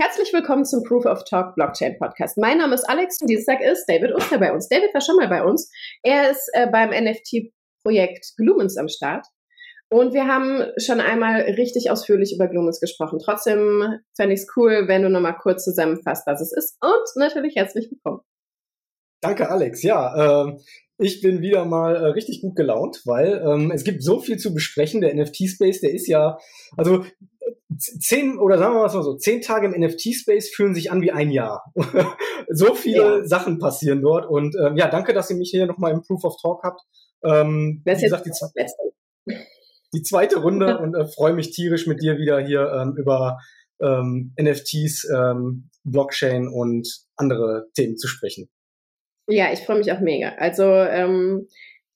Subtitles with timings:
[0.00, 2.38] Herzlich willkommen zum Proof of Talk Blockchain Podcast.
[2.38, 4.68] Mein Name ist Alex und dieses Tag ist David Oster bei uns.
[4.68, 5.72] David war schon mal bei uns.
[6.04, 9.26] Er ist äh, beim NFT-Projekt Glumens am Start.
[9.88, 13.18] Und wir haben schon einmal richtig ausführlich über Glumens gesprochen.
[13.18, 16.76] Trotzdem fände ich es cool, wenn du nochmal kurz zusammenfasst, was es ist.
[16.80, 18.20] Und natürlich herzlich willkommen.
[19.20, 19.82] Danke, Alex.
[19.82, 20.58] Ja, äh,
[20.98, 24.54] ich bin wieder mal äh, richtig gut gelaunt, weil ähm, es gibt so viel zu
[24.54, 25.00] besprechen.
[25.00, 26.38] Der NFT-Space, der ist ja,
[26.76, 27.04] also
[27.78, 31.30] zehn oder sagen wir mal so, zehn Tage im NFT-Space fühlen sich an wie ein
[31.30, 31.72] Jahr.
[32.48, 33.24] so viele ja.
[33.24, 34.26] Sachen passieren dort.
[34.26, 36.80] Und ähm, ja, danke, dass ihr mich hier nochmal im Proof of Talk habt.
[37.24, 39.34] Ähm, wie gesagt, die,
[39.94, 43.38] die, zweite Runde und äh, freue mich tierisch mit dir wieder hier ähm, über
[43.80, 48.48] ähm, NFTs, ähm, Blockchain und andere Themen zu sprechen.
[49.28, 50.30] Ja, ich freue mich auch mega.
[50.38, 51.48] Also ähm,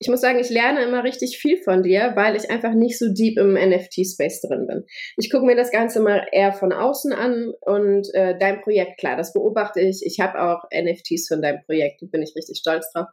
[0.03, 3.05] ich muss sagen, ich lerne immer richtig viel von dir, weil ich einfach nicht so
[3.07, 4.83] deep im NFT-Space drin bin.
[5.15, 9.15] Ich gucke mir das Ganze mal eher von außen an und äh, dein Projekt, klar,
[9.15, 10.01] das beobachte ich.
[10.05, 13.07] Ich habe auch NFTs von deinem Projekt, da bin ich richtig stolz drauf.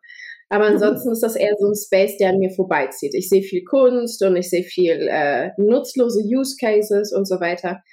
[0.48, 3.14] Aber ansonsten ist das eher so ein Space, der an mir vorbeizieht.
[3.14, 7.84] Ich sehe viel Kunst und ich sehe viel äh, nutzlose Use Cases und so weiter.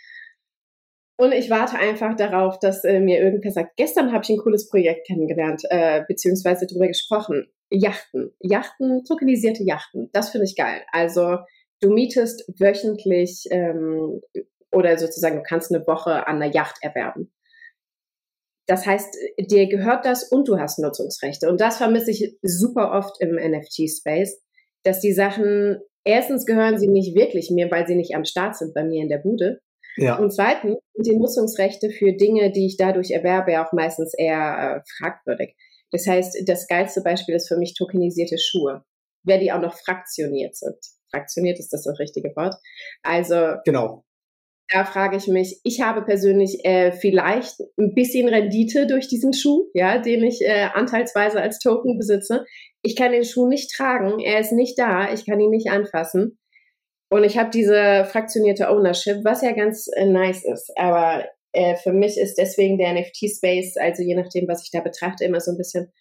[1.19, 4.69] Und ich warte einfach darauf, dass äh, mir irgendwer sagt, gestern habe ich ein cooles
[4.69, 7.47] Projekt kennengelernt, äh, beziehungsweise darüber gesprochen.
[7.71, 8.31] Yachten.
[8.39, 10.09] Yachten, tokenisierte Yachten.
[10.13, 10.81] Das finde ich geil.
[10.91, 11.37] Also
[11.81, 14.21] du mietest wöchentlich ähm,
[14.71, 17.31] oder sozusagen du kannst eine Woche an einer Yacht erwerben.
[18.67, 21.49] Das heißt, dir gehört das und du hast Nutzungsrechte.
[21.49, 24.41] Und das vermisse ich super oft im NFT-Space,
[24.83, 28.73] dass die Sachen, erstens gehören sie nicht wirklich mir, weil sie nicht am Start sind
[28.73, 29.61] bei mir in der Bude.
[29.97, 30.17] Ja.
[30.17, 34.89] Und zweitens sind die Nutzungsrechte für Dinge, die ich dadurch erwerbe, auch meistens eher äh,
[34.97, 35.55] fragwürdig.
[35.91, 38.83] Das heißt, das geilste Beispiel ist für mich tokenisierte Schuhe,
[39.23, 40.77] wer die auch noch fraktioniert sind.
[41.11, 42.55] Fraktioniert ist das das richtige Wort.
[43.03, 44.03] Also genau.
[44.69, 49.69] Da frage ich mich, ich habe persönlich äh, vielleicht ein bisschen Rendite durch diesen Schuh,
[49.73, 52.43] ja, den ich äh, anteilsweise als Token besitze.
[52.81, 56.37] Ich kann den Schuh nicht tragen, er ist nicht da, ich kann ihn nicht anfassen.
[57.09, 60.71] Und ich habe diese fraktionierte Ownership, was ja ganz äh, nice ist.
[60.77, 65.23] Aber äh, für mich ist deswegen der NFT-Space, also je nachdem, was ich da betrachte,
[65.23, 65.91] immer so ein bisschen,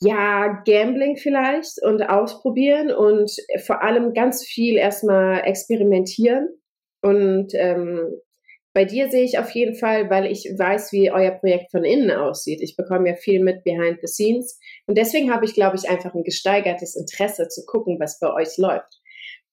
[0.00, 3.30] ja, Gambling vielleicht und ausprobieren und
[3.64, 6.48] vor allem ganz viel erstmal experimentieren.
[7.02, 8.20] Und ähm,
[8.74, 12.10] bei dir sehe ich auf jeden Fall, weil ich weiß, wie euer Projekt von innen
[12.10, 12.60] aussieht.
[12.60, 14.60] Ich bekomme ja viel mit behind the scenes.
[14.86, 18.58] Und deswegen habe ich, glaube ich, einfach ein gesteigertes Interesse zu gucken, was bei euch
[18.58, 18.95] läuft.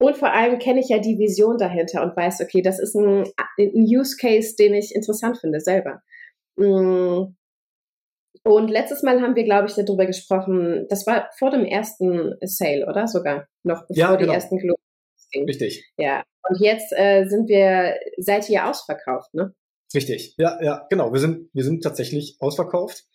[0.03, 3.23] Und vor allem kenne ich ja die Vision dahinter und weiß, okay, das ist ein,
[3.57, 6.01] ein Use Case, den ich interessant finde selber.
[6.57, 7.33] Mm.
[8.43, 12.85] Und letztes Mal haben wir, glaube ich, darüber gesprochen, das war vor dem ersten Sale,
[12.85, 13.07] oder?
[13.07, 14.31] Sogar noch bevor ja, genau.
[14.31, 14.83] die ersten Globus.
[15.47, 15.89] Richtig.
[15.95, 16.21] Ja.
[16.49, 19.53] Und jetzt äh, sind wir, seid ihr ausverkauft, ne?
[19.93, 20.33] Richtig.
[20.37, 21.13] Ja, ja, genau.
[21.13, 23.05] Wir sind, wir sind tatsächlich ausverkauft.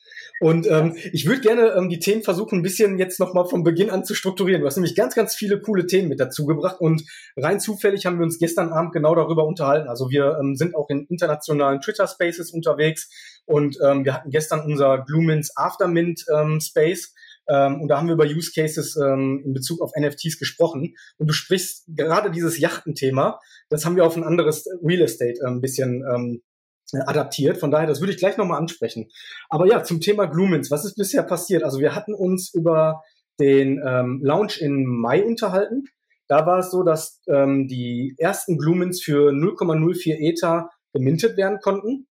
[0.41, 3.91] Und ähm, ich würde gerne ähm, die Themen versuchen, ein bisschen jetzt nochmal vom Beginn
[3.91, 4.61] an zu strukturieren.
[4.61, 7.03] Du hast nämlich ganz, ganz viele coole Themen mit dazu gebracht und
[7.37, 9.89] rein zufällig haben wir uns gestern Abend genau darüber unterhalten.
[9.89, 13.11] Also wir ähm, sind auch in internationalen Twitter-Spaces unterwegs
[13.47, 17.15] und ähm, wir hatten gestern unser Glumins Aftermint ähm, Space.
[17.49, 20.95] Ähm, und da haben wir über Use Cases ähm, in Bezug auf NFTs gesprochen.
[21.17, 23.41] Und du sprichst gerade dieses Yachtenthema,
[23.71, 26.58] das haben wir auf ein anderes Real Estate äh, ein bisschen ähm, äh,
[26.93, 27.59] adaptiert.
[27.59, 29.09] Von daher, das würde ich gleich nochmal ansprechen.
[29.49, 30.71] Aber ja, zum Thema Glumins.
[30.71, 31.63] Was ist bisher passiert?
[31.63, 33.03] Also wir hatten uns über
[33.41, 35.85] den ähm, Launch in Mai unterhalten.
[36.29, 42.07] Da war es so, dass ähm, die ersten Glumins für 0,04 Ether gemintet werden konnten.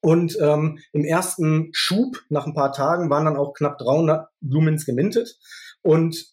[0.00, 4.86] Und ähm, im ersten Schub nach ein paar Tagen waren dann auch knapp 300 Glumins
[4.86, 5.36] gemintet.
[5.82, 6.24] Und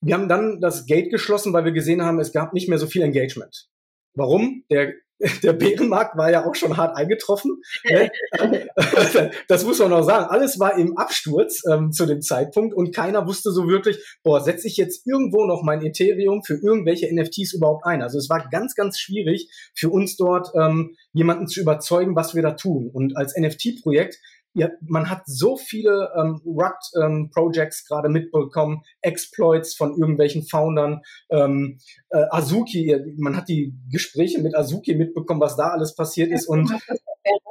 [0.00, 2.86] wir haben dann das Gate geschlossen, weil wir gesehen haben, es gab nicht mehr so
[2.86, 3.68] viel Engagement.
[4.14, 4.64] Warum?
[4.70, 4.94] Der
[5.42, 7.62] der Bärenmarkt war ja auch schon hart eingetroffen.
[7.84, 8.10] Ne?
[9.48, 10.26] das muss man auch sagen.
[10.26, 14.66] Alles war im Absturz ähm, zu dem Zeitpunkt und keiner wusste so wirklich, boah, setze
[14.66, 18.02] ich jetzt irgendwo noch mein Ethereum für irgendwelche NFTs überhaupt ein?
[18.02, 22.42] Also es war ganz, ganz schwierig für uns dort ähm, jemanden zu überzeugen, was wir
[22.42, 22.90] da tun.
[22.92, 24.18] Und als NFT-Projekt
[24.54, 31.78] ja, man hat so viele ähm, RUT-Projects ähm, gerade mitbekommen, Exploits von irgendwelchen Foundern, ähm,
[32.10, 36.46] äh, Azuki, man hat die Gespräche mit Azuki mitbekommen, was da alles passiert ist.
[36.48, 36.70] Und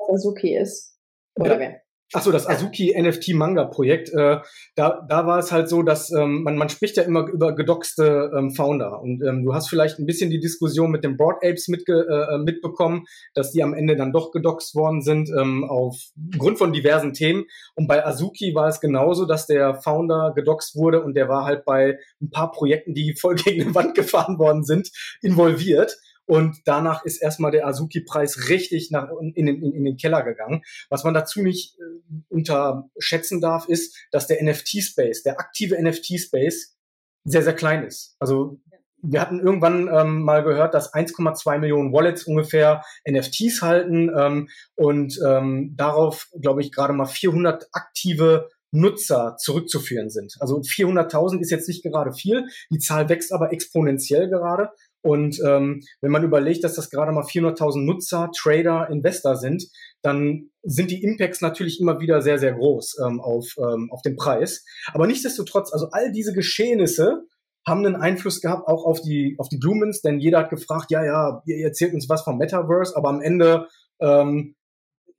[0.10, 0.98] Azuki ist.
[1.36, 1.82] Oder wer?
[2.14, 4.10] Ach so, das Azuki NFT Manga Projekt.
[4.14, 4.40] Äh,
[4.76, 8.32] da, da war es halt so, dass ähm, man, man spricht ja immer über gedoxte
[8.38, 11.70] ähm, Founder und ähm, du hast vielleicht ein bisschen die Diskussion mit den Broad Apes
[11.70, 16.74] mitge äh, mitbekommen, dass die am Ende dann doch gedoxt worden sind ähm, aufgrund von
[16.74, 17.46] diversen Themen.
[17.76, 21.64] Und bei Azuki war es genauso, dass der Founder gedoxt wurde und der war halt
[21.64, 24.90] bei ein paar Projekten, die voll gegen die Wand gefahren worden sind,
[25.22, 25.98] involviert.
[26.26, 30.64] Und danach ist erstmal der Azuki-Preis richtig nach, in, in, in den Keller gegangen.
[30.90, 36.76] Was man dazu nicht äh, unterschätzen darf, ist, dass der NFT-Space, der aktive NFT-Space,
[37.24, 38.16] sehr, sehr klein ist.
[38.20, 38.60] Also
[39.04, 45.20] wir hatten irgendwann ähm, mal gehört, dass 1,2 Millionen Wallets ungefähr NFTs halten ähm, und
[45.26, 50.36] ähm, darauf, glaube ich, gerade mal 400 aktive Nutzer zurückzuführen sind.
[50.40, 54.70] Also 400.000 ist jetzt nicht gerade viel, die Zahl wächst aber exponentiell gerade.
[55.02, 59.66] Und ähm, wenn man überlegt, dass das gerade mal 400.000 Nutzer, Trader, Investor sind,
[60.04, 64.16] dann sind die Impacts natürlich immer wieder sehr, sehr groß ähm, auf, ähm, auf den
[64.16, 64.64] Preis.
[64.94, 67.24] Aber nichtsdestotrotz, also all diese Geschehnisse
[67.66, 71.04] haben einen Einfluss gehabt auch auf die, auf die Lumens, denn jeder hat gefragt, ja,
[71.04, 73.68] ja, ihr erzählt uns was vom Metaverse, aber am Ende
[74.00, 74.56] ähm,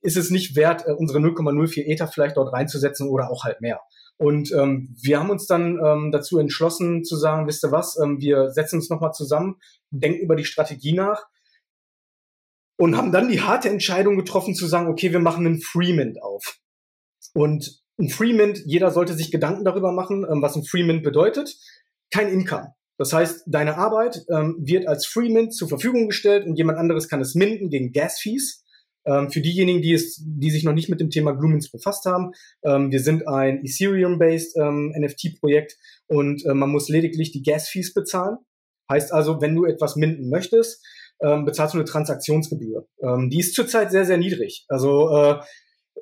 [0.01, 3.81] ist es nicht wert, äh, unsere 0,04 Ether vielleicht dort reinzusetzen oder auch halt mehr.
[4.23, 8.21] Und ähm, wir haben uns dann ähm, dazu entschlossen zu sagen, wisst ihr was, ähm,
[8.21, 9.57] wir setzen uns nochmal zusammen,
[9.91, 11.27] denken über die Strategie nach
[12.79, 16.61] und haben dann die harte Entscheidung getroffen zu sagen, okay, wir machen einen Freemint auf.
[17.35, 21.57] Und ein Freemint, jeder sollte sich Gedanken darüber machen, ähm, was ein Freemint bedeutet.
[22.13, 22.75] Kein Income.
[22.99, 27.21] Das heißt, deine Arbeit ähm, wird als Freemint zur Verfügung gestellt und jemand anderes kann
[27.21, 28.62] es minden gegen Gas-Fees.
[29.05, 32.33] Ähm, für diejenigen, die, es, die sich noch nicht mit dem Thema Glumins befasst haben,
[32.65, 35.77] ähm, wir sind ein Ethereum-based ähm, NFT-Projekt
[36.07, 38.39] und äh, man muss lediglich die Gas-Fees bezahlen.
[38.91, 40.85] Heißt also, wenn du etwas minden möchtest,
[41.21, 42.87] ähm, bezahlst du eine Transaktionsgebühr.
[43.03, 44.65] Ähm, die ist zurzeit sehr, sehr niedrig.
[44.69, 45.41] Also äh,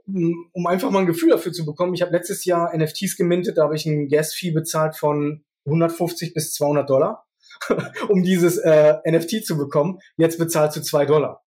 [0.07, 3.65] um einfach mal ein Gefühl dafür zu bekommen, ich habe letztes Jahr NFTs gemintet, da
[3.65, 7.27] habe ich ein Gas-Fee bezahlt von 150 bis 200 Dollar,
[8.09, 9.99] um dieses äh, NFT zu bekommen.
[10.17, 11.45] Jetzt bezahlst du zwei Dollar.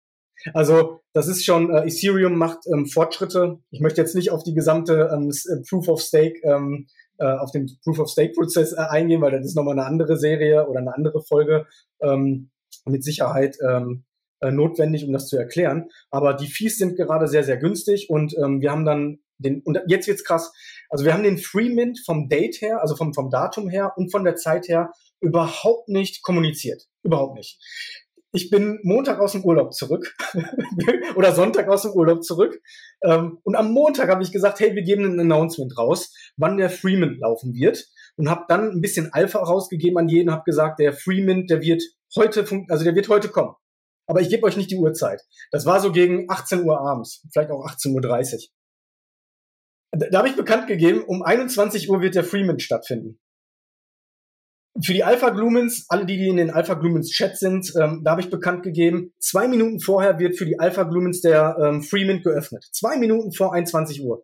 [0.54, 3.60] Also das ist schon, äh, Ethereum macht ähm, Fortschritte.
[3.72, 6.88] Ich möchte jetzt nicht auf die gesamte ähm, äh, Proof of Stake, ähm,
[7.18, 10.18] äh, auf den Proof of Stake Prozess äh, eingehen, weil das ist nochmal eine andere
[10.18, 11.66] Serie oder eine andere Folge
[12.02, 12.52] ähm,
[12.86, 14.06] mit Sicherheit ähm,
[14.40, 15.90] äh, notwendig, um das zu erklären.
[16.12, 19.80] Aber die Fees sind gerade sehr, sehr günstig und ähm, wir haben dann den, und
[19.88, 20.52] jetzt wird's krass.
[20.90, 24.12] Also wir haben den Free Mint vom Date her, also vom, vom Datum her und
[24.12, 26.84] von der Zeit her überhaupt nicht kommuniziert.
[27.04, 27.60] Überhaupt nicht
[28.38, 30.16] ich bin Montag aus dem Urlaub zurück
[31.16, 32.62] oder Sonntag aus dem Urlaub zurück.
[33.04, 36.70] Ähm, und am Montag habe ich gesagt, hey, wir geben ein Announcement raus, wann der
[36.70, 37.84] Freeman laufen wird.
[38.16, 41.82] Und habe dann ein bisschen Alpha rausgegeben an jeden, habe gesagt, der Freeman, der wird
[42.16, 43.56] heute, also der wird heute kommen.
[44.06, 45.22] Aber ich gebe euch nicht die Uhrzeit.
[45.52, 48.40] Das war so gegen 18 Uhr abends, vielleicht auch 18.30 Uhr.
[49.94, 53.20] Da, da habe ich bekannt gegeben, um 21 Uhr wird der Freeman stattfinden
[54.84, 58.12] für die Alpha Glumens, alle die, die in den Alpha Glumens Chat sind, ähm, da
[58.12, 62.24] habe ich bekannt gegeben, zwei Minuten vorher wird für die Alpha Glumens der ähm, Freemint
[62.24, 62.66] geöffnet.
[62.72, 64.24] Zwei Minuten vor 21 Uhr.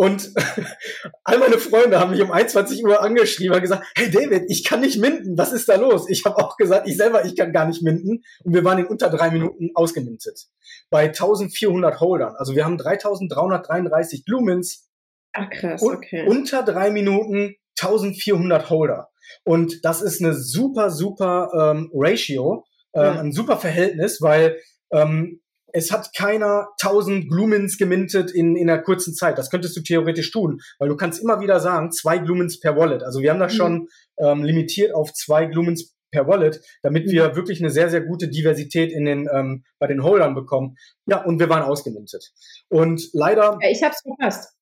[0.00, 0.32] Und
[1.24, 4.80] all meine Freunde haben mich um 21 Uhr angeschrieben und gesagt, hey David, ich kann
[4.80, 6.08] nicht minden, was ist da los?
[6.08, 8.22] Ich habe auch gesagt, ich selber, ich kann gar nicht minden.
[8.42, 10.46] Und wir waren in unter drei Minuten ausgemintet.
[10.88, 12.34] Bei 1400 Holdern.
[12.36, 14.88] Also wir haben 3333 Glumens.
[15.34, 16.26] Ach krass, okay.
[16.26, 19.09] unter drei Minuten 1400 Holder.
[19.44, 23.20] Und das ist eine super, super ähm, Ratio, ähm, ja.
[23.20, 24.58] ein super Verhältnis, weil
[24.92, 25.40] ähm,
[25.72, 29.38] es hat keiner 1000 Glumins gemintet in, in einer kurzen Zeit.
[29.38, 33.02] Das könntest du theoretisch tun, weil du kannst immer wieder sagen, zwei Glumins per Wallet.
[33.02, 33.56] Also wir haben das mhm.
[33.56, 37.12] schon ähm, limitiert auf zwei Glumins per Wallet, damit mhm.
[37.12, 40.76] wir wirklich eine sehr, sehr gute Diversität in den, ähm, bei den Holdern bekommen.
[41.06, 42.32] Ja, und wir waren ausgemintet.
[42.68, 43.58] Und leider.
[43.60, 44.52] Ja, ich hab's verpasst.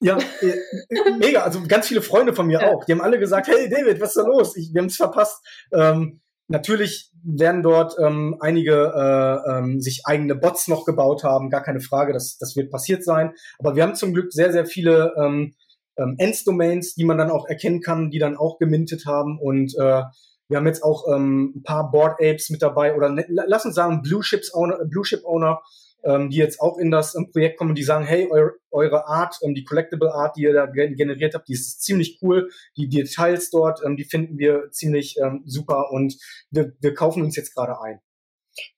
[0.00, 1.42] Ja, äh, mega.
[1.42, 2.72] Also ganz viele Freunde von mir ja.
[2.72, 2.84] auch.
[2.84, 4.56] Die haben alle gesagt, hey David, was ist da los?
[4.56, 5.44] Ich, wir haben es verpasst.
[5.72, 11.62] Ähm, natürlich werden dort ähm, einige äh, ähm, sich eigene Bots noch gebaut haben, gar
[11.62, 13.32] keine Frage, das, das wird passiert sein.
[13.58, 15.54] Aber wir haben zum Glück sehr, sehr viele ähm,
[15.98, 19.38] ähm, Ends-Domains, die man dann auch erkennen kann, die dann auch gemintet haben.
[19.38, 20.02] Und äh,
[20.48, 23.74] wir haben jetzt auch ähm, ein paar Board Apes mit dabei oder ne, lass uns
[23.74, 25.60] sagen Blue Chips Owner, Blue Chip Owner,
[26.04, 29.38] ähm, die jetzt auch in das ähm, Projekt kommen die sagen, hey, eu eure Art,
[29.42, 32.50] ähm, die Collectible Art, die ihr da generiert habt, die ist ziemlich cool.
[32.76, 36.16] Die Details dort, ähm, die finden wir ziemlich ähm, super und
[36.50, 38.00] wir, wir kaufen uns jetzt gerade ein.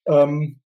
[0.06, 0.60] Ähm,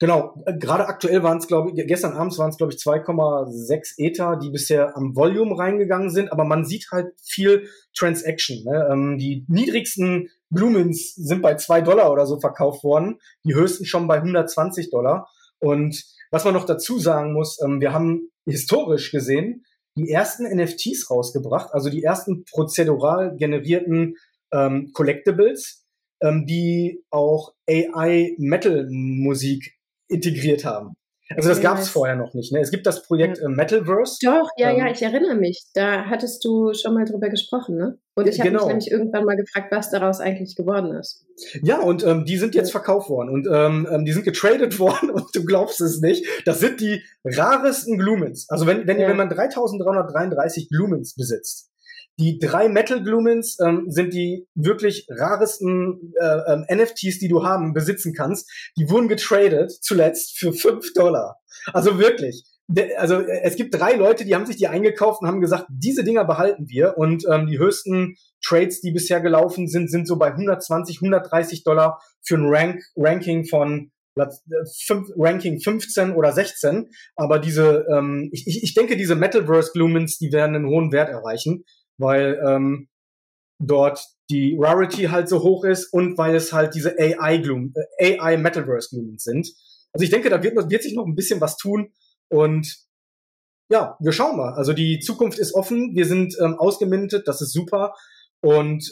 [0.00, 3.98] Genau, äh, gerade aktuell waren es, glaube ich, gestern abends waren es, glaube ich, 2,6
[3.98, 8.64] Ether, die bisher am Volume reingegangen sind, aber man sieht halt viel Transaction.
[8.64, 8.88] Ne?
[8.90, 14.08] Ähm, die niedrigsten Blumens sind bei 2 Dollar oder so verkauft worden, die höchsten schon
[14.08, 15.28] bei 120 Dollar.
[15.60, 19.64] Und was man noch dazu sagen muss, ähm, wir haben historisch gesehen
[19.96, 24.16] die ersten NFTs rausgebracht, also die ersten prozedural generierten
[24.52, 25.84] ähm, Collectibles,
[26.22, 29.74] ähm, die auch AI-Metal-Musik
[30.08, 30.94] integriert haben.
[31.36, 32.52] Also das gab es vorher noch nicht.
[32.52, 32.60] Ne?
[32.60, 33.46] Es gibt das Projekt ja.
[33.46, 34.18] Äh, Metalverse.
[34.22, 35.62] Doch, ja, ähm, ja, ich erinnere mich.
[35.74, 37.98] Da hattest du schon mal drüber gesprochen, ne?
[38.16, 38.64] Und ich habe genau.
[38.64, 41.24] mich nämlich irgendwann mal gefragt, was daraus eigentlich geworden ist.
[41.62, 45.10] Ja, und ähm, die sind jetzt verkauft worden und ähm, ähm die sind getradet worden
[45.10, 46.26] und du glaubst es nicht.
[46.44, 48.46] Das sind die raresten Glumens.
[48.50, 49.08] Also wenn, wenn, ja.
[49.08, 51.69] wenn man 3333 Glumens besitzt,
[52.20, 57.72] die drei Metal Glumens ähm, sind die wirklich raresten äh, ähm, NFTs, die du haben,
[57.72, 58.50] besitzen kannst.
[58.76, 61.38] Die wurden getradet zuletzt für fünf Dollar.
[61.72, 62.44] Also wirklich.
[62.98, 66.24] Also es gibt drei Leute, die haben sich die eingekauft und haben gesagt, diese Dinger
[66.26, 66.98] behalten wir.
[66.98, 72.00] Und ähm, die höchsten Trades, die bisher gelaufen sind, sind so bei 120, 130 Dollar
[72.22, 76.90] für ein Rank, Ranking von Platz, äh, fünf, Ranking 15 oder 16.
[77.16, 81.64] Aber diese, ähm, ich, ich denke, diese Metalverse Glumens, die werden einen hohen Wert erreichen
[82.00, 82.88] weil ähm,
[83.60, 88.18] dort die Rarity halt so hoch ist und weil es halt diese AI Gloom, äh,
[88.18, 89.48] AI Metaverse Glooms sind.
[89.92, 91.92] Also ich denke, da wird, wird sich noch ein bisschen was tun
[92.28, 92.86] und
[93.68, 94.54] ja, wir schauen mal.
[94.54, 97.94] Also die Zukunft ist offen, wir sind ähm, ausgemintet, das ist super
[98.40, 98.90] und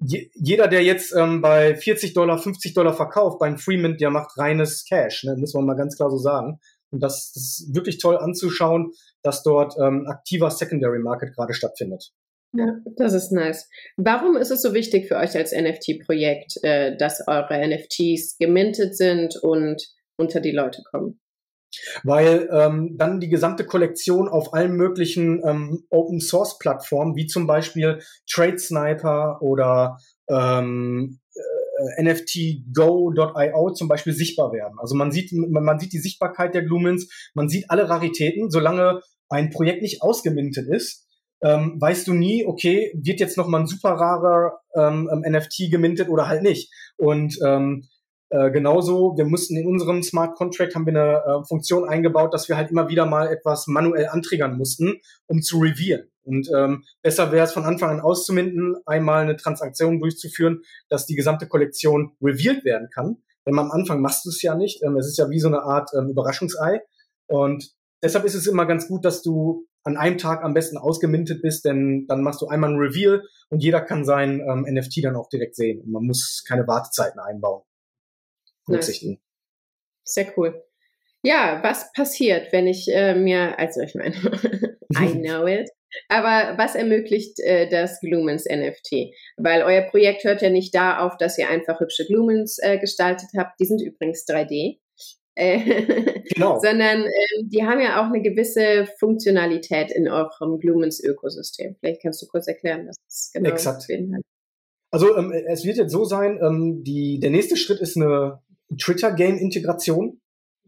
[0.00, 4.36] je, jeder, der jetzt ähm, bei 40 Dollar, 50 Dollar verkauft beim Freemint, der macht
[4.38, 5.36] reines Cash, ne?
[5.36, 6.60] muss man mal ganz klar so sagen.
[6.90, 8.92] Und das, das ist wirklich toll anzuschauen,
[9.22, 12.12] dass dort ähm, aktiver Secondary Market gerade stattfindet.
[12.52, 13.68] Ja, das ist nice.
[13.96, 19.36] Warum ist es so wichtig für euch als NFT-Projekt, äh, dass eure NFTs gemintet sind
[19.42, 19.86] und
[20.16, 21.20] unter die Leute kommen?
[22.02, 27.46] Weil ähm, dann die gesamte Kollektion auf allen möglichen ähm, Open Source Plattformen, wie zum
[27.46, 28.00] Beispiel
[28.30, 29.98] Trade Sniper oder
[30.30, 34.78] ähm, äh, NFTGo.io zum Beispiel sichtbar werden.
[34.78, 39.02] Also man sieht, man, man sieht die Sichtbarkeit der Glumins, man sieht alle Raritäten, solange
[39.28, 41.07] ein Projekt nicht ausgemintet ist,
[41.42, 45.70] ähm, weißt du nie, okay, wird jetzt noch mal ein super rarer ähm, ähm NFT
[45.70, 46.72] gemintet oder halt nicht.
[46.96, 47.88] Und ähm,
[48.30, 52.48] äh, genauso, wir mussten in unserem Smart Contract haben wir eine äh, Funktion eingebaut, dass
[52.48, 56.10] wir halt immer wieder mal etwas manuell antriggern mussten, um zu revealen.
[56.24, 61.14] Und ähm, besser wäre es von Anfang an auszuminden, einmal eine Transaktion durchzuführen, dass die
[61.14, 63.16] gesamte Kollektion revealed werden kann.
[63.46, 64.82] Denn am Anfang machst du es ja nicht.
[64.82, 66.82] Ähm, es ist ja wie so eine Art ähm, Überraschungsei.
[67.28, 67.70] Und
[68.02, 71.64] deshalb ist es immer ganz gut, dass du an einem Tag am besten ausgemintet bist,
[71.64, 75.28] denn dann machst du einmal ein Reveal und jeder kann sein ähm, NFT dann auch
[75.28, 75.80] direkt sehen.
[75.80, 77.62] Und man muss keine Wartezeiten einbauen.
[78.66, 79.12] Berücksichtigen.
[79.12, 79.20] Nice.
[80.04, 80.62] Sehr cool.
[81.22, 84.14] Ja, was passiert, wenn ich äh, mir, also ich meine,
[84.96, 85.70] I know it,
[86.08, 89.14] aber was ermöglicht äh, das Glumens NFT?
[89.36, 93.30] Weil euer Projekt hört ja nicht da auf, dass ihr einfach hübsche Glumens äh, gestaltet
[93.36, 93.58] habt.
[93.58, 94.78] Die sind übrigens 3D.
[95.38, 96.58] Äh, genau.
[96.62, 101.76] sondern äh, die haben ja auch eine gewisse Funktionalität in eurem Glumens-Ökosystem.
[101.78, 103.86] Vielleicht kannst du kurz erklären, was das genau Exakt.
[103.86, 104.26] beinhaltet.
[104.90, 108.40] Also ähm, es wird jetzt so sein, ähm, die, der nächste Schritt ist eine
[108.76, 110.20] Twitter-Game-Integration.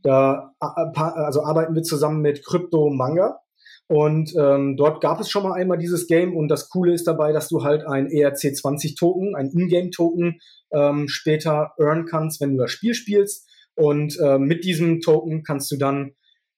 [0.03, 3.41] Da also arbeiten wir zusammen mit Crypto Manga.
[3.89, 7.33] Und ähm, dort gab es schon mal einmal dieses Game und das Coole ist dabei,
[7.33, 10.39] dass du halt ein ERC20-Token, ein Ingame-Token
[10.73, 13.50] ähm, später earn kannst, wenn du das Spiel spielst.
[13.81, 16.13] Und äh, mit diesem Token kannst du dann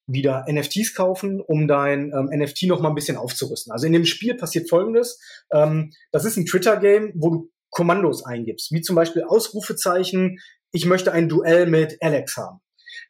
[0.08, 3.72] wieder NFTs kaufen, um dein ähm, NFT noch mal ein bisschen aufzurüsten.
[3.72, 5.20] Also in dem Spiel passiert Folgendes:
[5.52, 10.40] ähm, Das ist ein Twitter-Game, wo du Kommandos eingibst, wie zum Beispiel Ausrufezeichen.
[10.72, 12.58] Ich möchte ein Duell mit Alex haben.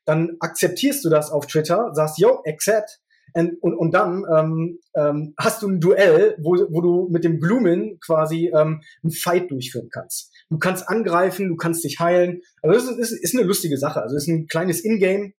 [0.04, 3.00] Dann akzeptierst du das auf Twitter, sagst, yo, accept,
[3.34, 7.40] und, und, und dann ähm, ähm, hast du ein Duell, wo, wo du mit dem
[7.40, 10.31] Glumin quasi ähm, einen Fight durchführen kannst.
[10.52, 12.42] Du kannst angreifen, du kannst dich heilen.
[12.62, 14.02] Also das ist, ist, ist eine lustige Sache.
[14.02, 15.32] Also es ist ein kleines Ingame,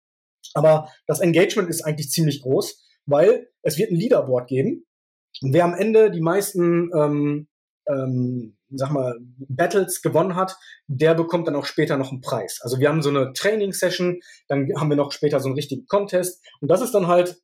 [0.54, 4.87] aber das Engagement ist eigentlich ziemlich groß, weil es wird ein Leaderboard geben.
[5.42, 7.49] Und wer am Ende die meisten ähm,
[7.88, 12.61] ähm, sag mal, Battles gewonnen hat, der bekommt dann auch später noch einen Preis.
[12.62, 16.42] Also wir haben so eine Training-Session, dann haben wir noch später so einen richtigen Contest.
[16.61, 17.37] Und das ist dann halt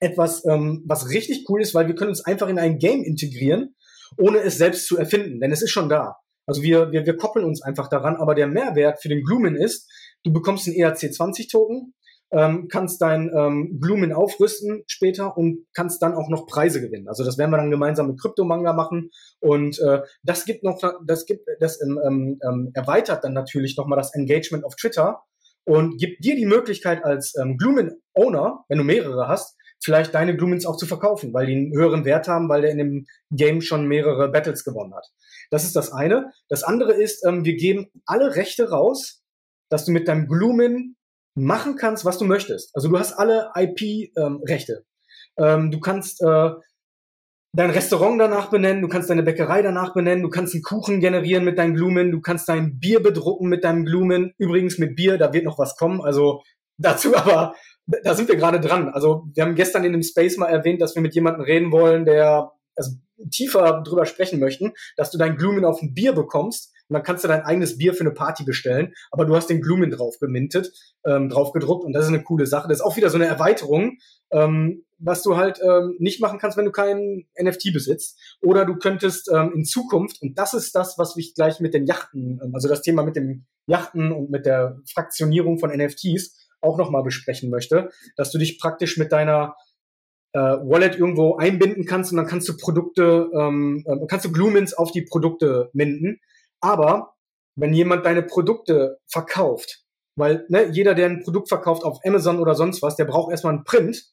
[0.00, 3.74] etwas, ähm, was richtig cool ist, weil wir können uns einfach in ein Game integrieren,
[4.18, 6.16] ohne es selbst zu erfinden, denn es ist schon da.
[6.46, 9.90] Also wir, wir, wir koppeln uns einfach daran, aber der Mehrwert für den Glumin ist,
[10.24, 11.94] du bekommst einen ERC20-Token,
[12.32, 17.08] ähm, kannst dein ähm, Glumin aufrüsten später und kannst dann auch noch Preise gewinnen.
[17.08, 21.26] Also das werden wir dann gemeinsam mit Kryptomanga machen und äh, das gibt noch, das
[21.26, 25.20] gibt, das ähm, ähm, ähm erweitert dann natürlich nochmal das Engagement auf Twitter
[25.64, 30.66] und gibt dir die Möglichkeit als ähm, Glumin-Owner, wenn du mehrere hast, vielleicht deine Glumins
[30.66, 33.86] auch zu verkaufen, weil die einen höheren Wert haben, weil der in dem Game schon
[33.86, 35.06] mehrere Battles gewonnen hat.
[35.50, 36.32] Das ist das eine.
[36.48, 39.22] Das andere ist, ähm, wir geben alle Rechte raus,
[39.68, 40.96] dass du mit deinem Glumin
[41.34, 42.74] machen kannst, was du möchtest.
[42.74, 44.84] Also du hast alle IP-Rechte.
[45.38, 46.50] Ähm, ähm, du kannst äh,
[47.54, 51.44] dein Restaurant danach benennen, du kannst deine Bäckerei danach benennen, du kannst einen Kuchen generieren
[51.44, 54.32] mit deinem Glumen, du kannst dein Bier bedrucken mit deinem Glumen.
[54.38, 56.00] Übrigens mit Bier, da wird noch was kommen.
[56.00, 56.42] Also
[56.78, 57.54] dazu aber
[57.86, 58.88] da sind wir gerade dran.
[58.88, 62.04] Also wir haben gestern in dem Space mal erwähnt, dass wir mit jemandem reden wollen,
[62.04, 62.92] der also
[63.30, 67.24] tiefer drüber sprechen möchten, dass du dein Glumen auf ein Bier bekommst und dann kannst
[67.24, 70.72] du dein eigenes Bier für eine Party bestellen, aber du hast den Glumen drauf gemintet,
[71.04, 72.68] ähm, drauf gedruckt und das ist eine coole Sache.
[72.68, 73.98] Das ist auch wieder so eine Erweiterung,
[74.30, 78.18] ähm, was du halt ähm, nicht machen kannst, wenn du kein NFT besitzt.
[78.40, 81.86] Oder du könntest ähm, in Zukunft, und das ist das, was ich gleich mit den
[81.86, 86.78] Yachten, ähm, also das Thema mit dem Yachten und mit der Fraktionierung von NFTs auch
[86.78, 89.56] nochmal besprechen möchte, dass du dich praktisch mit deiner
[90.32, 94.74] äh, Wallet irgendwo einbinden kannst und dann kannst du Produkte, ähm, äh, kannst du Glumins
[94.74, 96.20] auf die Produkte minden.
[96.60, 97.14] Aber
[97.56, 99.84] wenn jemand deine Produkte verkauft,
[100.16, 103.54] weil ne, jeder, der ein Produkt verkauft auf Amazon oder sonst was, der braucht erstmal
[103.54, 104.04] einen Print.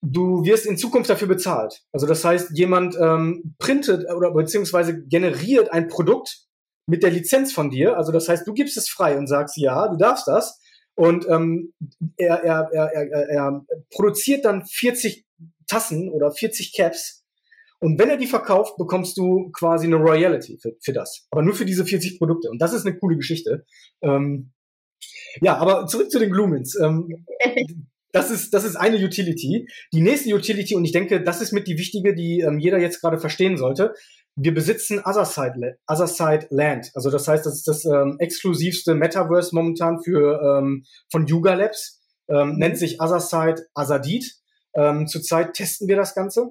[0.00, 1.82] Du wirst in Zukunft dafür bezahlt.
[1.92, 6.44] Also das heißt, jemand ähm, printet oder beziehungsweise generiert ein Produkt
[6.86, 7.96] mit der Lizenz von dir.
[7.96, 10.60] Also das heißt, du gibst es frei und sagst, ja, du darfst das.
[10.98, 11.72] Und ähm,
[12.16, 15.24] er, er, er, er, er produziert dann 40
[15.68, 17.24] Tassen oder 40 Caps.
[17.78, 21.28] Und wenn er die verkauft, bekommst du quasi eine Royalty für, für das.
[21.30, 22.50] Aber nur für diese 40 Produkte.
[22.50, 23.64] Und das ist eine coole Geschichte.
[24.02, 24.50] Ähm,
[25.40, 26.74] ja, aber zurück zu den Glumins.
[26.74, 27.24] Ähm,
[28.12, 29.68] das ist, das ist eine Utility.
[29.92, 33.00] Die nächste Utility, und ich denke, das ist mit die wichtige, die ähm, jeder jetzt
[33.00, 33.94] gerade verstehen sollte,
[34.40, 36.92] wir besitzen Otherside, Otherside Land.
[36.94, 42.00] Also das heißt, das ist das ähm, exklusivste Metaverse momentan für ähm, von Yuga Labs.
[42.28, 44.32] Ähm, nennt sich Otherside Azadid.
[44.74, 46.50] Ähm, zurzeit testen wir das Ganze,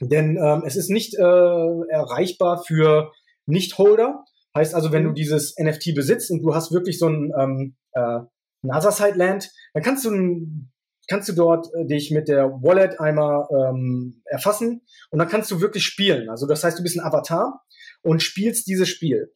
[0.00, 3.12] denn ähm, es ist nicht äh, erreichbar für
[3.46, 4.24] Nicht-Holder.
[4.56, 8.20] Heißt also, wenn du dieses NFT besitzt und du hast wirklich so ein, ähm, äh,
[8.64, 10.71] ein Otherside Land, dann kannst du ein
[11.08, 15.60] kannst du dort äh, dich mit der Wallet einmal ähm, erfassen und dann kannst du
[15.60, 16.28] wirklich spielen.
[16.28, 17.60] Also das heißt, du bist ein Avatar
[18.02, 19.32] und spielst dieses Spiel.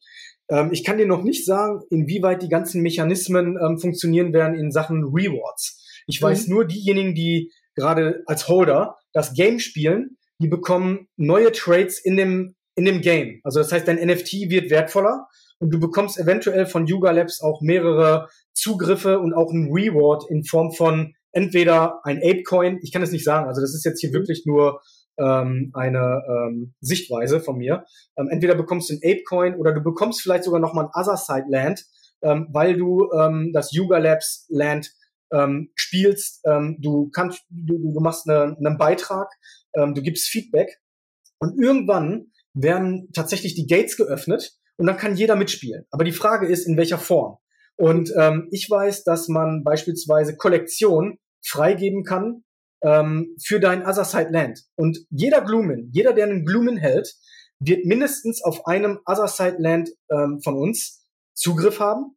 [0.49, 4.71] Ähm, ich kann dir noch nicht sagen, inwieweit die ganzen Mechanismen ähm, funktionieren werden in
[4.71, 6.03] Sachen Rewards.
[6.07, 6.25] Ich mhm.
[6.25, 12.17] weiß nur, diejenigen, die gerade als Holder das Game spielen, die bekommen neue Trades in
[12.17, 13.41] dem, in dem Game.
[13.43, 15.27] Also das heißt, dein NFT wird wertvoller
[15.59, 20.43] und du bekommst eventuell von Yuga Labs auch mehrere Zugriffe und auch ein Reward in
[20.43, 24.13] Form von entweder ein Apecoin, ich kann es nicht sagen, also das ist jetzt hier
[24.13, 24.81] wirklich nur
[25.17, 27.85] ähm, eine ähm, Sichtweise von mir.
[28.17, 31.85] Ähm, entweder bekommst du ein Apecoin oder du bekommst vielleicht sogar nochmal ein Otherside Land,
[32.21, 34.91] ähm, weil du ähm, das Yuga Labs Land
[35.31, 36.41] ähm, spielst.
[36.45, 39.27] Ähm, du kannst, du, du machst eine, einen Beitrag,
[39.75, 40.79] ähm, du gibst Feedback
[41.39, 45.85] und irgendwann werden tatsächlich die Gates geöffnet und dann kann jeder mitspielen.
[45.91, 47.37] Aber die Frage ist, in welcher Form.
[47.77, 52.43] Und ähm, ich weiß, dass man beispielsweise Kollektionen freigeben kann
[52.83, 54.63] ähm, für dein Otherside Land.
[54.75, 57.15] Und jeder Glumen, jeder, der einen Glumen hält,
[57.59, 62.15] wird mindestens auf einem Otherside Land ähm, von uns Zugriff haben.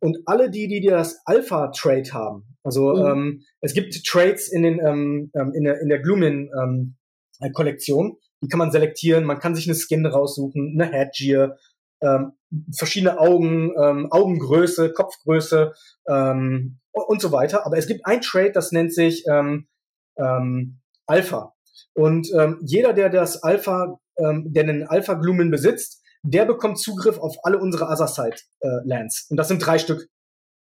[0.00, 3.06] Und alle die, die das Alpha Trade haben, also mhm.
[3.06, 6.96] ähm, es gibt Trades in den ähm, ähm in der in der Glumen ähm,
[7.52, 9.24] Kollektion, die kann man selektieren.
[9.24, 11.56] Man kann sich eine Skin raussuchen, eine Headgear,
[12.02, 12.32] ähm,
[12.76, 15.74] verschiedene Augen, ähm, Augengröße, Kopfgröße
[16.08, 17.66] ähm, und so weiter.
[17.66, 19.66] Aber es gibt ein Trade, das nennt sich ähm,
[20.18, 21.54] ähm, Alpha.
[21.94, 27.18] Und ähm, jeder, der das Alpha, ähm, der einen Alpha Glumen besitzt, der bekommt Zugriff
[27.18, 29.26] auf alle unsere Other Side äh, Lands.
[29.30, 30.08] Und das sind drei Stück.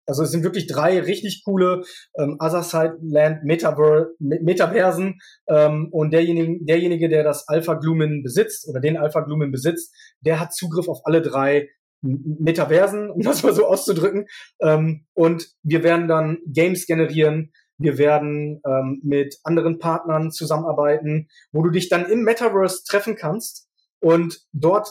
[0.08, 1.82] Also es sind wirklich drei richtig coole
[2.18, 5.18] ähm, Otherside Land Metaver Metaversen
[5.48, 10.40] ähm, und derjenige, derjenige, der das Alpha Glumen besitzt oder den Alpha Glumen besitzt, der
[10.40, 11.68] hat Zugriff auf alle drei
[12.00, 14.26] Metaversen, um das mal so auszudrücken.
[14.62, 17.52] Ähm, und wir werden dann Games generieren.
[17.76, 23.68] Wir werden ähm, mit anderen Partnern zusammenarbeiten, wo du dich dann im Metaverse treffen kannst
[24.00, 24.88] und dort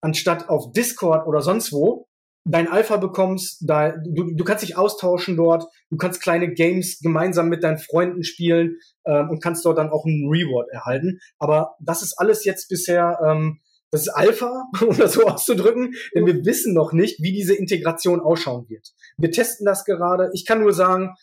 [0.00, 2.07] anstatt auf Discord oder sonst wo
[2.48, 7.48] dein Alpha bekommst, da, du, du kannst dich austauschen dort, du kannst kleine Games gemeinsam
[7.48, 11.18] mit deinen Freunden spielen ähm, und kannst dort dann auch einen Reward erhalten.
[11.38, 16.26] Aber das ist alles jetzt bisher, ähm, das ist Alpha, um das so auszudrücken, denn
[16.26, 18.88] wir wissen noch nicht, wie diese Integration ausschauen wird.
[19.16, 20.30] Wir testen das gerade.
[20.32, 21.14] Ich kann nur sagen,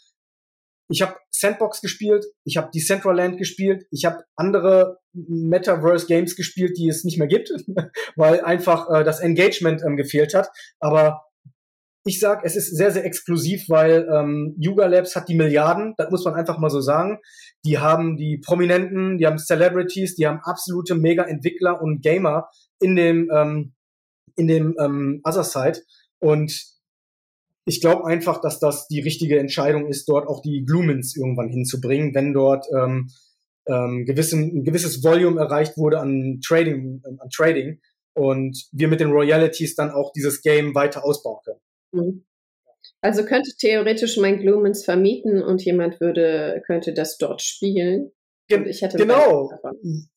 [0.90, 6.88] ich habe Sandbox gespielt, ich habe Decentraland gespielt, ich habe andere Metaverse Games gespielt, die
[6.88, 7.50] es nicht mehr gibt,
[8.16, 10.50] weil einfach äh, das Engagement ähm, gefehlt hat.
[10.80, 11.24] Aber
[12.08, 16.12] ich sag, es ist sehr, sehr exklusiv, weil ähm, Yuga Labs hat die Milliarden, das
[16.12, 17.18] muss man einfach mal so sagen.
[17.66, 22.48] Die haben die Prominenten, die haben Celebrities, die haben absolute Mega-Entwickler und Gamer
[22.80, 23.74] in dem ähm,
[24.36, 25.82] in dem ähm, Other Side.
[26.20, 26.75] Und
[27.66, 32.14] ich glaube einfach, dass das die richtige Entscheidung ist, dort auch die Glumens irgendwann hinzubringen,
[32.14, 33.10] wenn dort ähm,
[33.68, 37.82] ähm, gewissen, ein gewisses Volume erreicht wurde an Trading, äh, an Trading
[38.14, 41.60] und wir mit den Royalities dann auch dieses Game weiter ausbauen können.
[41.92, 42.26] Mhm.
[43.02, 48.12] Also könnte theoretisch mein Glumens vermieten und jemand würde, könnte das dort spielen.
[48.48, 48.64] Gen
[48.96, 49.52] genau.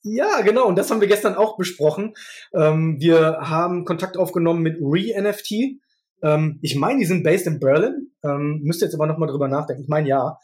[0.03, 0.67] Ja, genau.
[0.67, 2.15] Und das haben wir gestern auch besprochen.
[2.55, 5.81] Ähm, wir haben Kontakt aufgenommen mit Re-NFT.
[6.23, 8.13] Ähm, ich meine, die sind based in Berlin.
[8.25, 9.83] Ähm, müsste jetzt aber nochmal drüber nachdenken.
[9.83, 10.39] Ich meine, ja.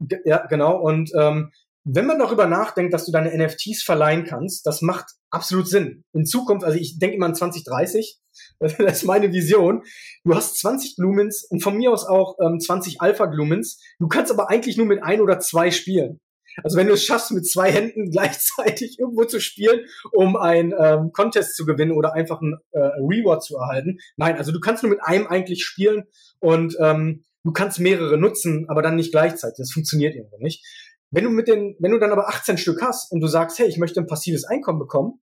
[0.00, 0.78] G ja, genau.
[0.80, 1.50] Und ähm,
[1.84, 6.04] wenn man darüber nachdenkt, dass du deine NFTs verleihen kannst, das macht absolut Sinn.
[6.12, 8.18] In Zukunft, also ich denke immer an 2030,
[8.60, 9.82] das ist meine Vision.
[10.24, 13.80] Du hast 20 Glumens und von mir aus auch ähm, 20 Alpha Glumens.
[13.98, 16.20] Du kannst aber eigentlich nur mit ein oder zwei spielen.
[16.62, 21.12] Also wenn du es schaffst, mit zwei Händen gleichzeitig irgendwo zu spielen, um ein ähm,
[21.12, 23.98] Contest zu gewinnen oder einfach ein äh, Reward zu erhalten.
[24.16, 26.04] Nein, also du kannst nur mit einem eigentlich spielen
[26.38, 29.58] und ähm, du kannst mehrere nutzen, aber dann nicht gleichzeitig.
[29.58, 30.64] Das funktioniert irgendwo nicht.
[31.10, 33.66] Wenn du mit den, wenn du dann aber 18 Stück hast und du sagst, hey,
[33.66, 35.20] ich möchte ein passives Einkommen bekommen,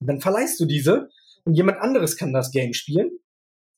[0.00, 1.08] dann verleihst du diese
[1.44, 3.10] und jemand anderes kann das Game spielen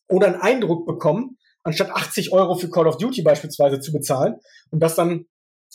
[0.09, 4.37] oder einen Eindruck bekommen, anstatt 80 Euro für Call of Duty beispielsweise zu bezahlen
[4.70, 5.26] und das dann,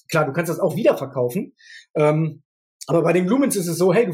[0.10, 1.54] klar, du kannst das auch wieder verkaufen,
[1.96, 2.44] ähm,
[2.88, 4.10] aber bei den Lumens ist es so, hey,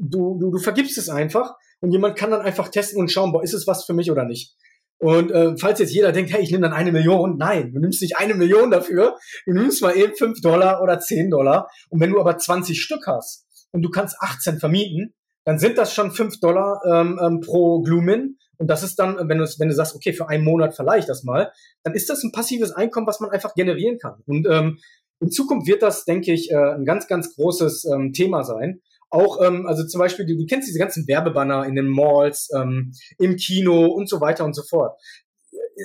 [0.00, 3.42] du, du, du vergibst es einfach und jemand kann dann einfach testen und schauen, boah,
[3.42, 4.56] ist es was für mich oder nicht.
[4.98, 8.02] Und äh, falls jetzt jeder denkt, hey, ich nehme dann eine Million, nein, du nimmst
[8.02, 11.68] nicht eine Million dafür, du nimmst mal eben fünf Dollar oder zehn Dollar.
[11.88, 15.94] Und wenn du aber 20 Stück hast und du kannst 18 vermieten, dann sind das
[15.94, 18.36] schon fünf Dollar ähm, ähm, pro Glumin.
[18.58, 21.06] Und das ist dann, wenn du, wenn du sagst, okay, für einen Monat verleihe ich
[21.06, 21.50] das mal,
[21.82, 24.22] dann ist das ein passives Einkommen, was man einfach generieren kann.
[24.26, 24.78] Und ähm,
[25.20, 28.80] in Zukunft wird das, denke ich, äh, ein ganz, ganz großes ähm, Thema sein.
[29.10, 32.92] Auch, ähm, also zum Beispiel, du, du kennst diese ganzen Werbebanner in den Malls, ähm,
[33.18, 34.98] im Kino und so weiter und so fort.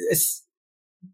[0.09, 0.47] Es,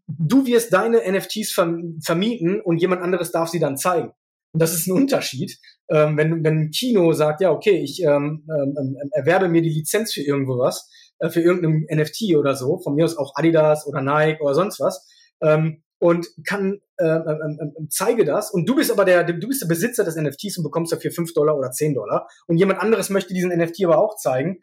[0.06, 4.12] du wirst deine NFTs vermieten und jemand anderes darf sie dann zeigen.
[4.52, 5.58] Und das ist ein Unterschied.
[5.90, 9.70] Ähm, wenn, wenn ein Kino sagt, ja, okay, ich ähm, ähm, ähm erwerbe mir die
[9.70, 13.86] Lizenz für irgendwo was, äh, für irgendein NFT oder so, von mir aus auch Adidas
[13.86, 15.08] oder Nike oder sonst was,
[15.40, 19.62] ähm, und kann äh, äh, äh, zeige das und du bist aber der du bist
[19.62, 23.08] der Besitzer des NFTs und bekommst dafür 5 Dollar oder 10 Dollar und jemand anderes
[23.08, 24.58] möchte diesen NFT aber auch zeigen.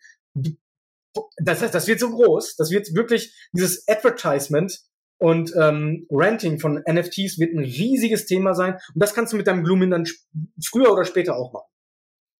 [1.37, 4.81] Das heißt, das wird so groß, das wird wirklich dieses Advertisement
[5.17, 9.47] und ähm, Renting von NFTs wird ein riesiges Thema sein und das kannst du mit
[9.47, 10.03] deinem Blumen dann
[10.61, 11.69] früher oder später auch machen.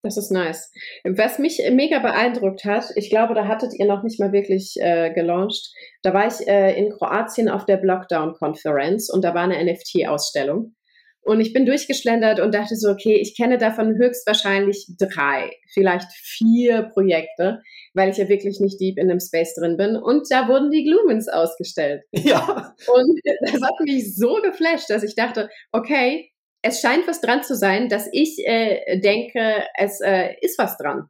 [0.02, 0.72] Das ist nice.
[1.04, 5.12] Was mich mega beeindruckt hat, ich glaube, da hattet ihr noch nicht mal wirklich äh,
[5.14, 5.74] gelauncht.
[6.04, 10.76] Da war ich äh, in Kroatien auf der Blockdown-Konferenz und da war eine NFT-Ausstellung.
[11.22, 16.84] Und ich bin durchgeschlendert und dachte so, okay, ich kenne davon höchstwahrscheinlich drei, vielleicht vier
[16.94, 17.62] Projekte,
[17.94, 19.98] weil ich ja wirklich nicht deep in dem Space drin bin.
[19.98, 22.04] Und da wurden die Glumens ausgestellt.
[22.14, 22.74] Ja.
[22.88, 26.32] Und das hat mich so geflasht, dass ich dachte, okay,
[26.62, 31.08] es scheint was dran zu sein, dass ich äh, denke, es äh, ist was dran.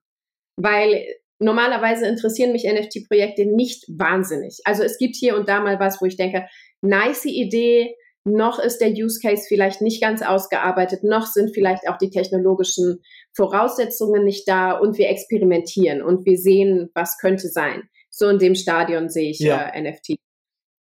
[0.56, 1.06] Weil
[1.40, 4.60] normalerweise interessieren mich NFT-Projekte nicht wahnsinnig.
[4.66, 6.48] Also es gibt hier und da mal was, wo ich denke,
[6.82, 11.98] nice Idee, noch ist der Use Case vielleicht nicht ganz ausgearbeitet, noch sind vielleicht auch
[11.98, 13.02] die technologischen
[13.34, 17.84] Voraussetzungen nicht da und wir experimentieren und wir sehen, was könnte sein.
[18.10, 19.70] So in dem Stadion sehe ich ja.
[19.70, 20.18] äh, NFT.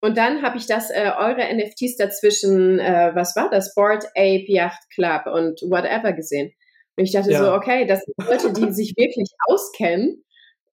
[0.04, 3.74] Und dann habe ich das, äh, eure NFTs dazwischen, äh, was war das?
[3.74, 6.52] Board Ape Yacht Club und whatever gesehen.
[6.94, 7.38] Und ich dachte ja.
[7.38, 10.22] so, okay, das sind Leute, die sich wirklich auskennen.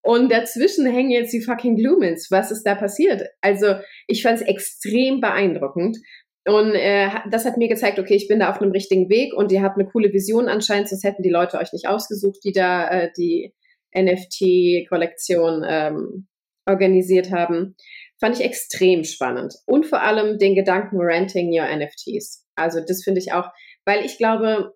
[0.02, 2.30] Und dazwischen hängen jetzt die fucking Lumens.
[2.30, 3.24] Was ist da passiert?
[3.40, 5.98] Also ich fand es extrem beeindruckend.
[6.46, 9.54] Und äh, das hat mir gezeigt, okay, ich bin da auf einem richtigen Weg und
[9.54, 12.90] ihr habt eine coole Vision anscheinend, sonst hätten die Leute euch nicht ausgesucht, die da
[12.90, 13.54] äh, die
[13.96, 16.28] NFT-Kollektion ähm,
[16.66, 17.76] organisiert haben.
[18.22, 19.56] Fand ich extrem spannend.
[19.66, 22.46] Und vor allem den Gedanken Renting Your NFTs.
[22.56, 23.50] Also das finde ich auch,
[23.84, 24.76] weil ich glaube,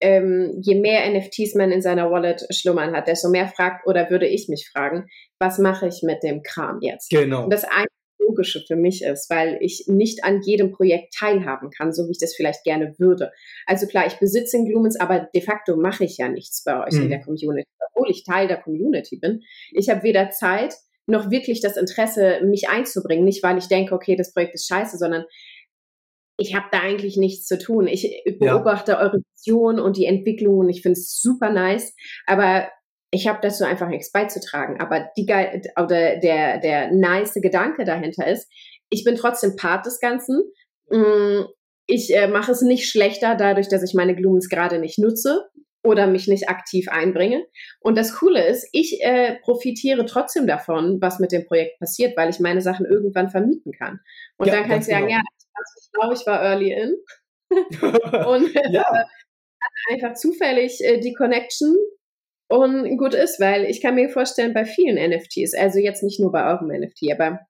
[0.00, 4.26] ähm, je mehr NFTs man in seiner Wallet schlummern hat, desto mehr fragt oder würde
[4.26, 5.06] ich mich fragen,
[5.38, 7.10] was mache ich mit dem Kram jetzt?
[7.10, 7.44] Genau.
[7.44, 7.86] Und das eine
[8.18, 12.18] Logische für mich ist, weil ich nicht an jedem Projekt teilhaben kann, so wie ich
[12.18, 13.30] das vielleicht gerne würde.
[13.66, 17.04] Also klar, ich besitze Glumens, aber de facto mache ich ja nichts bei euch mhm.
[17.04, 19.42] in der Community, obwohl ich Teil der Community bin.
[19.72, 20.74] Ich habe weder Zeit
[21.10, 23.24] noch wirklich das Interesse, mich einzubringen.
[23.24, 25.24] Nicht, weil ich denke, okay, das Projekt ist scheiße, sondern
[26.38, 27.86] ich habe da eigentlich nichts zu tun.
[27.86, 29.00] Ich beobachte ja.
[29.00, 31.94] eure Vision und die Entwicklung und ich finde es super nice,
[32.26, 32.68] aber
[33.12, 34.80] ich habe dazu einfach nichts beizutragen.
[34.80, 38.48] Aber die oder der, der nice Gedanke dahinter ist,
[38.88, 40.42] ich bin trotzdem Part des Ganzen.
[40.88, 41.42] Mm,
[41.86, 45.50] ich äh, mache es nicht schlechter dadurch, dass ich meine Glumens gerade nicht nutze
[45.82, 47.46] oder mich nicht aktiv einbringe.
[47.80, 52.30] Und das Coole ist, ich äh, profitiere trotzdem davon, was mit dem Projekt passiert, weil
[52.30, 54.00] ich meine Sachen irgendwann vermieten kann.
[54.36, 55.18] Und ja, dann kann ich sagen, genau.
[55.18, 55.22] ja,
[55.82, 56.96] ich glaube, ich war early in.
[57.50, 58.84] und äh, ja.
[58.84, 61.76] hatte einfach zufällig äh, die Connection
[62.48, 66.32] und gut ist, weil ich kann mir vorstellen, bei vielen NFTs, also jetzt nicht nur
[66.32, 67.40] bei eurem NFT, aber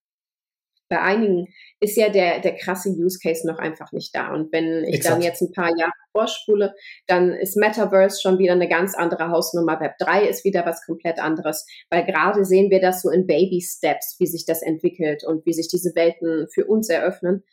[0.91, 1.47] bei einigen
[1.79, 4.35] ist ja der, der krasse Use Case noch einfach nicht da.
[4.35, 5.15] Und wenn ich Exakt.
[5.15, 6.75] dann jetzt ein paar Jahre vorspule,
[7.07, 9.81] dann ist Metaverse schon wieder eine ganz andere Hausnummer.
[9.81, 13.63] Web 3 ist wieder was komplett anderes, weil gerade sehen wir das so in Baby
[13.63, 17.45] Steps, wie sich das entwickelt und wie sich diese Welten für uns eröffnen.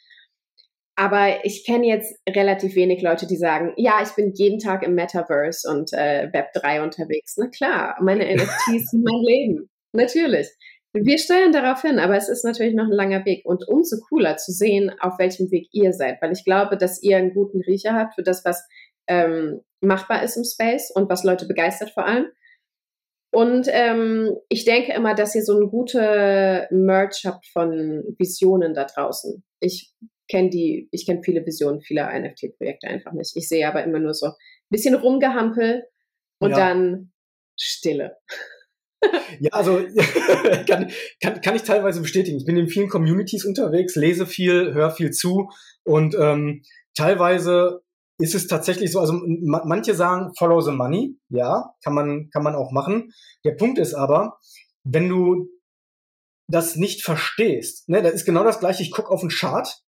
[0.99, 4.95] Aber ich kenne jetzt relativ wenig Leute, die sagen, ja, ich bin jeden Tag im
[4.95, 7.35] Metaverse und äh, Web 3 unterwegs.
[7.37, 9.69] Na klar, meine NFTs sind mein Leben.
[9.93, 10.47] Natürlich.
[11.03, 14.37] Wir steuern darauf hin, aber es ist natürlich noch ein langer Weg und umso cooler
[14.37, 17.93] zu sehen, auf welchem Weg ihr seid, weil ich glaube, dass ihr einen guten Riecher
[17.93, 18.67] habt für das, was
[19.07, 22.27] ähm, machbar ist im Space und was Leute begeistert vor allem.
[23.31, 28.85] Und ähm, ich denke immer, dass ihr so eine gute Merch habt von Visionen da
[28.85, 29.43] draußen.
[29.59, 29.93] Ich
[30.29, 33.35] kenne die, ich kenne viele Visionen vieler NFT-Projekte einfach nicht.
[33.35, 34.33] Ich sehe aber immer nur so ein
[34.69, 35.83] bisschen Rumgehampel
[36.39, 36.57] und ja.
[36.57, 37.11] dann
[37.59, 38.17] Stille.
[39.39, 39.79] Ja, also
[40.67, 40.89] kann,
[41.21, 42.37] kann, kann ich teilweise bestätigen.
[42.37, 45.49] Ich bin in vielen Communities unterwegs, lese viel, höre viel zu
[45.83, 46.63] und ähm,
[46.95, 47.81] teilweise
[48.19, 52.55] ist es tatsächlich so, also manche sagen follow the money, ja, kann man kann man
[52.55, 53.11] auch machen.
[53.45, 54.39] Der Punkt ist aber,
[54.83, 55.49] wenn du
[56.49, 58.81] das nicht verstehst, ne, das ist genau das gleiche.
[58.81, 59.81] Ich gucke auf einen Chart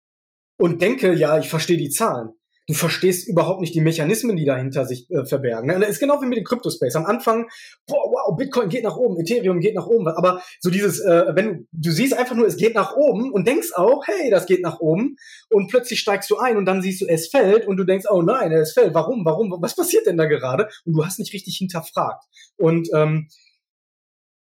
[0.60, 2.34] und denke, ja, ich verstehe die Zahlen
[2.67, 5.67] du verstehst überhaupt nicht die Mechanismen, die dahinter sich äh, verbergen.
[5.67, 5.80] Ne?
[5.80, 6.95] Das ist genau wie mit dem Crypto-Space.
[6.95, 7.47] Am Anfang,
[7.88, 11.47] boah, wow, Bitcoin geht nach oben, Ethereum geht nach oben, aber so dieses, äh, wenn
[11.47, 14.62] du, du siehst einfach nur, es geht nach oben und denkst auch, hey, das geht
[14.62, 15.15] nach oben
[15.49, 18.21] und plötzlich steigst du ein und dann siehst du, es fällt und du denkst, oh
[18.21, 20.67] nein, es fällt, warum, warum, was passiert denn da gerade?
[20.86, 22.25] Und du hast nicht richtig hinterfragt.
[22.58, 23.30] Und ähm,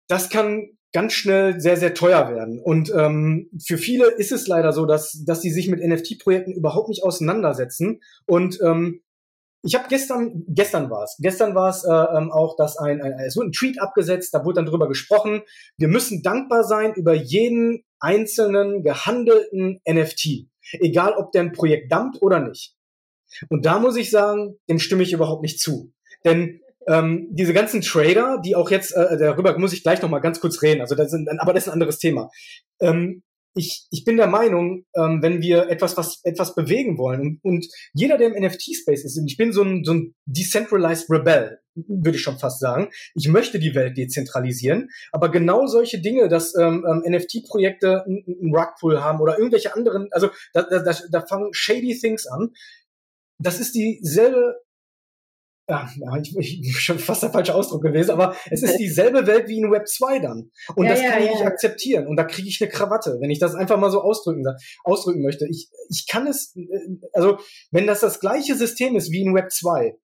[0.09, 2.59] das kann ganz schnell sehr, sehr teuer werden.
[2.59, 6.89] Und ähm, für viele ist es leider so, dass, dass sie sich mit NFT-Projekten überhaupt
[6.89, 8.01] nicht auseinandersetzen.
[8.25, 9.03] Und ähm,
[9.63, 13.13] ich habe gestern, gestern war es, gestern war es äh, ähm, auch, dass ein, ein,
[13.27, 15.43] es wurde ein Tweet abgesetzt, da wurde dann drüber gesprochen,
[15.77, 20.47] wir müssen dankbar sein über jeden einzelnen gehandelten NFT,
[20.81, 22.75] egal ob der ein Projekt dumpt oder nicht.
[23.51, 25.93] Und da muss ich sagen, dem stimme ich überhaupt nicht zu.
[26.25, 30.21] Denn ähm, diese ganzen Trader, die auch jetzt, äh, darüber muss ich gleich noch mal
[30.21, 32.31] ganz kurz reden, also das sind, aber das ist ein anderes Thema.
[32.81, 33.23] Ähm,
[33.57, 37.67] ich, ich bin der Meinung, ähm, wenn wir etwas, was etwas bewegen wollen und, und
[37.95, 42.17] jeder, der im NFT-Space ist, und ich bin so ein, so ein decentralized Rebel, würde
[42.17, 42.91] ich schon fast sagen.
[43.15, 49.01] Ich möchte die Welt dezentralisieren, aber genau solche Dinge, dass ähm, ähm, NFT-Projekte einen Rugpull
[49.01, 52.51] haben oder irgendwelche anderen, also da, da, da fangen shady things an.
[53.39, 54.57] Das ist dieselbe
[55.69, 55.89] ja,
[56.21, 59.71] ich, ich, schon fast der falsche Ausdruck gewesen, aber es ist dieselbe Welt wie in
[59.71, 60.51] Web 2 dann.
[60.75, 62.07] Und ja, das kann ja, ich nicht akzeptieren.
[62.07, 64.45] Und da kriege ich eine Krawatte, wenn ich das einfach mal so ausdrücken,
[64.85, 65.47] ausdrücken möchte.
[65.49, 67.39] Ich, ich kann es, äh, also
[67.71, 69.97] wenn das das gleiche System ist wie in Web 2,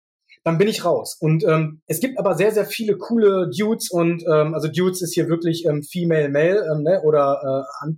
[0.44, 1.16] dann bin ich raus.
[1.20, 5.14] Und ähm, es gibt aber sehr, sehr viele coole Dudes und ähm, also Dudes ist
[5.14, 7.92] hier wirklich ähm, Female, Male ähm, ne, oder äh,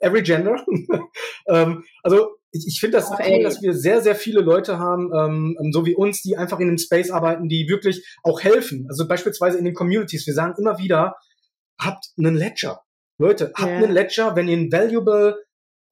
[0.00, 0.64] Every Gender.
[1.48, 5.10] ähm, also ich, ich finde das oh, cool, dass wir sehr, sehr viele Leute haben,
[5.14, 8.86] ähm, ähm, so wie uns, die einfach in dem Space arbeiten, die wirklich auch helfen.
[8.88, 10.26] Also beispielsweise in den Communities.
[10.26, 11.16] Wir sagen immer wieder,
[11.80, 12.80] habt einen Ledger.
[13.18, 13.78] Leute, habt yeah.
[13.78, 15.42] einen Ledger, wenn ihr ein valuable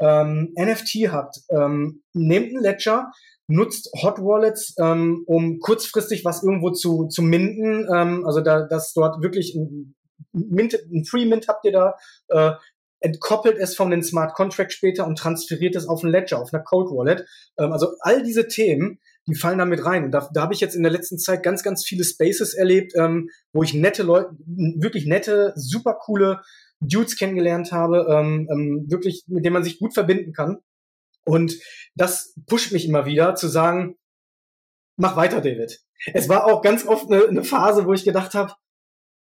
[0.00, 3.10] ähm, NFT habt, ähm, nehmt einen Ledger,
[3.46, 7.86] nutzt Hot Wallets, ähm, um kurzfristig was irgendwo zu, zu minden.
[7.92, 9.94] Ähm, also da, dass dort wirklich ein,
[10.32, 11.94] Mint, ein Free Mint habt ihr da.
[12.28, 12.52] Äh,
[13.04, 16.62] entkoppelt es von den Smart Contract später und transferiert es auf ein Ledger, auf einer
[16.62, 17.26] Cold Wallet.
[17.58, 20.04] Ähm, also all diese Themen, die fallen da mit rein.
[20.04, 22.92] Und da, da habe ich jetzt in der letzten Zeit ganz, ganz viele Spaces erlebt,
[22.96, 26.40] ähm, wo ich nette Leute, wirklich nette, super coole
[26.80, 30.58] Dudes kennengelernt habe, ähm, ähm, wirklich, mit denen man sich gut verbinden kann.
[31.26, 31.58] Und
[31.94, 33.96] das pusht mich immer wieder zu sagen,
[34.96, 35.78] mach weiter, David.
[36.14, 38.54] Es war auch ganz oft eine, eine Phase, wo ich gedacht habe,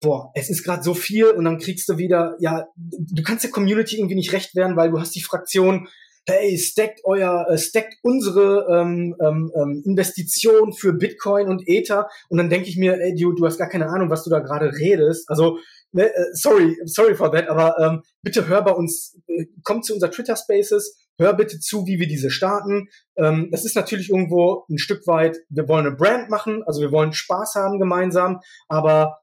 [0.01, 3.51] boah, es ist gerade so viel und dann kriegst du wieder, ja, du kannst der
[3.51, 5.88] Community irgendwie nicht recht werden, weil du hast die Fraktion,
[6.25, 12.38] hey, stackt euer, äh, stackt unsere ähm, ähm, ähm, Investition für Bitcoin und Ether und
[12.38, 14.71] dann denke ich mir, ey, du, du hast gar keine Ahnung, was du da gerade
[14.71, 15.29] redest.
[15.29, 15.57] Also,
[15.91, 19.93] ne, äh, sorry, sorry for that, aber ähm, bitte hör bei uns, äh, komm zu
[19.93, 22.89] unser Twitter Spaces, hör bitte zu, wie wir diese starten.
[23.17, 26.91] Ähm, das ist natürlich irgendwo ein Stück weit, wir wollen eine Brand machen, also wir
[26.91, 29.17] wollen Spaß haben gemeinsam, aber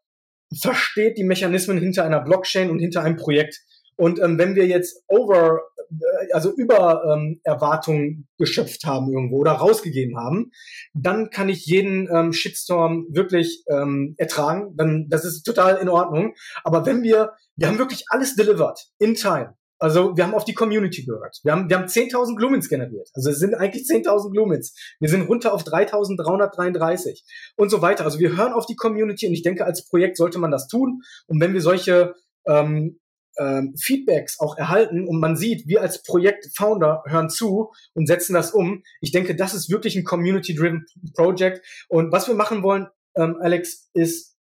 [0.60, 3.60] versteht die Mechanismen hinter einer Blockchain und hinter einem Projekt.
[3.96, 9.52] Und ähm, wenn wir jetzt over, äh, also über ähm, Erwartungen geschöpft haben irgendwo oder
[9.52, 10.50] rausgegeben haben,
[10.92, 14.74] dann kann ich jeden ähm, Shitstorm wirklich ähm, ertragen.
[14.76, 16.34] Dann, das ist total in Ordnung.
[16.62, 19.54] Aber wenn wir, wir haben wirklich alles delivered in time.
[19.78, 21.38] Also wir haben auf die Community gehört.
[21.42, 23.10] Wir haben, wir haben 10.000 Glumins generiert.
[23.14, 24.74] Also es sind eigentlich 10.000 Glumins.
[25.00, 27.22] Wir sind runter auf 3.333
[27.56, 28.04] und so weiter.
[28.04, 31.02] Also wir hören auf die Community und ich denke, als Projekt sollte man das tun.
[31.26, 32.14] Und wenn wir solche
[32.46, 32.98] ähm,
[33.38, 38.52] ähm, Feedbacks auch erhalten und man sieht, wir als Projekt-Founder hören zu und setzen das
[38.52, 38.82] um.
[39.00, 41.64] Ich denke, das ist wirklich ein Community-driven Project.
[41.88, 42.86] Und was wir machen wollen,
[43.16, 44.36] ähm, Alex, ist,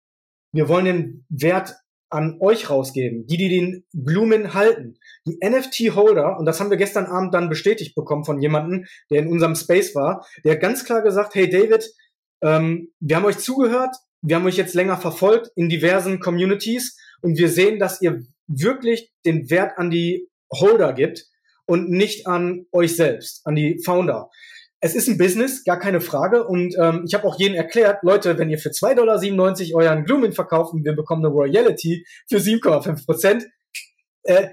[0.53, 1.77] wir wollen den Wert
[2.13, 4.99] an euch rausgeben, die, die den Blumen halten.
[5.27, 9.29] Die NFT-Holder, und das haben wir gestern Abend dann bestätigt bekommen von jemandem, der in
[9.29, 11.91] unserem Space war, der ganz klar gesagt, hey David,
[12.43, 17.39] ähm, wir haben euch zugehört, wir haben euch jetzt länger verfolgt in diversen Communities und
[17.39, 21.25] wir sehen, dass ihr wirklich den Wert an die Holder gibt
[21.65, 24.29] und nicht an euch selbst, an die Founder.
[24.85, 26.45] Es ist ein Business, gar keine Frage.
[26.45, 28.95] Und ähm, ich habe auch jedem erklärt, Leute, wenn ihr für 2,97
[29.71, 33.47] Dollar euren Gloomin verkauft und wir bekommen eine Royalty für 7,5 Prozent,
[34.25, 34.49] äh,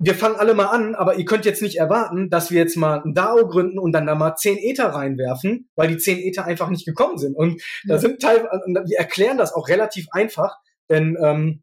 [0.00, 3.02] wir fangen alle mal an, aber ihr könnt jetzt nicht erwarten, dass wir jetzt mal
[3.04, 6.70] ein DAO gründen und dann da mal 10 Ether reinwerfen, weil die 10 Ether einfach
[6.70, 7.36] nicht gekommen sind.
[7.36, 7.94] Und ja.
[7.94, 10.56] da sind teilweise, wir erklären das auch relativ einfach,
[10.90, 11.62] denn ähm,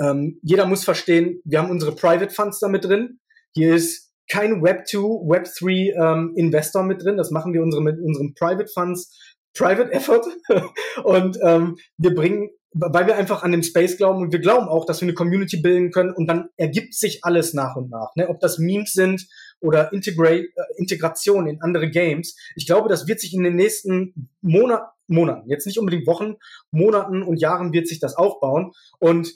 [0.00, 3.20] ähm, jeder muss verstehen, wir haben unsere Private Funds da mit drin.
[3.54, 7.16] Hier ist kein Web2, Web3 ähm, Investor mit drin.
[7.16, 9.16] Das machen wir unsere, mit unseren Private Funds,
[9.54, 10.22] Private Effort.
[11.04, 14.84] und ähm, wir bringen, weil wir einfach an den Space glauben und wir glauben auch,
[14.84, 18.14] dass wir eine Community bilden können und dann ergibt sich alles nach und nach.
[18.16, 18.28] Ne?
[18.28, 19.26] Ob das Memes sind
[19.60, 22.36] oder Integrate, äh, Integration in andere Games.
[22.54, 26.34] Ich glaube, das wird sich in den nächsten Monat, Monaten, jetzt nicht unbedingt Wochen,
[26.70, 28.72] Monaten und Jahren wird sich das aufbauen.
[28.98, 29.32] Und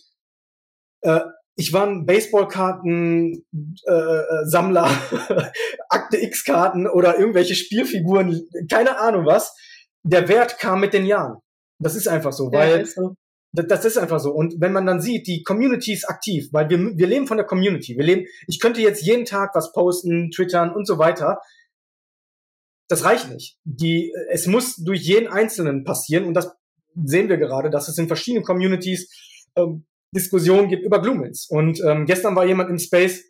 [1.03, 1.20] äh,
[1.61, 4.90] ich war ein Baseballkarten-Sammler,
[5.29, 5.51] äh,
[5.90, 9.55] Akte X-Karten oder irgendwelche Spielfiguren, keine Ahnung was.
[10.03, 11.37] Der Wert kam mit den Jahren.
[11.79, 13.14] Das ist einfach so, weil ja, ist so.
[13.53, 14.33] Das, ist einfach so.
[14.33, 17.44] Und wenn man dann sieht, die Community ist aktiv, weil wir, wir leben von der
[17.44, 17.94] Community.
[17.94, 21.40] Wir leben, ich könnte jetzt jeden Tag was posten, twittern und so weiter.
[22.88, 23.59] Das reicht nicht.
[23.64, 26.57] Die, es muss durch jeden Einzelnen passieren und das
[27.05, 29.11] sehen wir gerade, dass es in verschiedenen Communities
[29.57, 31.46] ähm, Diskussionen gibt über Glumins.
[31.49, 33.25] Und ähm, gestern war jemand im Space,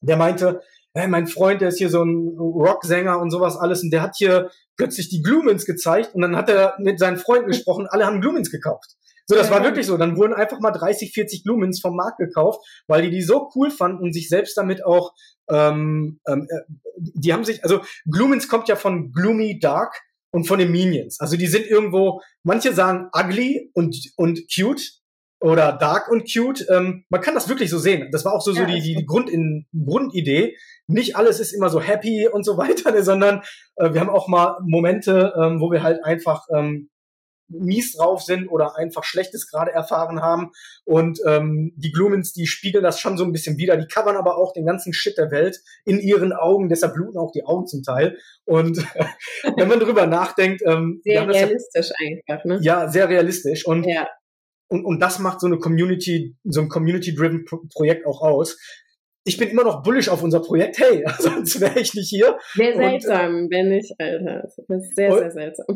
[0.00, 0.62] der meinte,
[0.94, 4.16] hey, mein Freund, der ist hier so ein Rocksänger und sowas alles und der hat
[4.16, 8.20] hier plötzlich die Glumins gezeigt und dann hat er mit seinen Freunden gesprochen, alle haben
[8.20, 8.96] Glumins gekauft.
[9.30, 9.98] So, das war wirklich so.
[9.98, 13.70] Dann wurden einfach mal 30, 40 Glumins vom Markt gekauft, weil die die so cool
[13.70, 15.12] fanden und sich selbst damit auch,
[15.50, 16.60] ähm, ähm, äh,
[16.96, 21.20] die haben sich, also Glumins kommt ja von Gloomy Dark und von den Minions.
[21.20, 24.97] Also die sind irgendwo, manche sagen ugly und, und cute,
[25.40, 26.66] oder dark und cute.
[26.68, 28.08] Ähm, man kann das wirklich so sehen.
[28.10, 30.56] Das war auch so, ja, so die, die Grund in, Grundidee.
[30.86, 33.42] Nicht alles ist immer so happy und so weiter, ne, sondern
[33.76, 36.90] äh, wir haben auch mal Momente, ähm, wo wir halt einfach ähm,
[37.50, 40.50] mies drauf sind oder einfach Schlechtes gerade erfahren haben.
[40.84, 43.76] Und ähm, die Glumins, die spiegeln das schon so ein bisschen wieder.
[43.78, 46.68] Die covern aber auch den ganzen Shit der Welt in ihren Augen.
[46.68, 48.18] Deshalb bluten auch die Augen zum Teil.
[48.44, 48.84] Und
[49.56, 52.58] wenn man drüber nachdenkt, ähm, sehr realistisch ja, einfach, ne?
[52.60, 53.66] Ja, sehr realistisch.
[53.66, 54.08] Und ja
[54.68, 58.58] und, und das macht so eine Community, so ein Community-driven Pro Projekt auch aus.
[59.24, 60.78] Ich bin immer noch bullish auf unser Projekt.
[60.78, 62.38] Hey, sonst wäre ich nicht hier.
[62.54, 64.48] Sehr seltsam, und, wenn nicht, Alter.
[64.68, 65.66] Das ist sehr, und, sehr seltsam.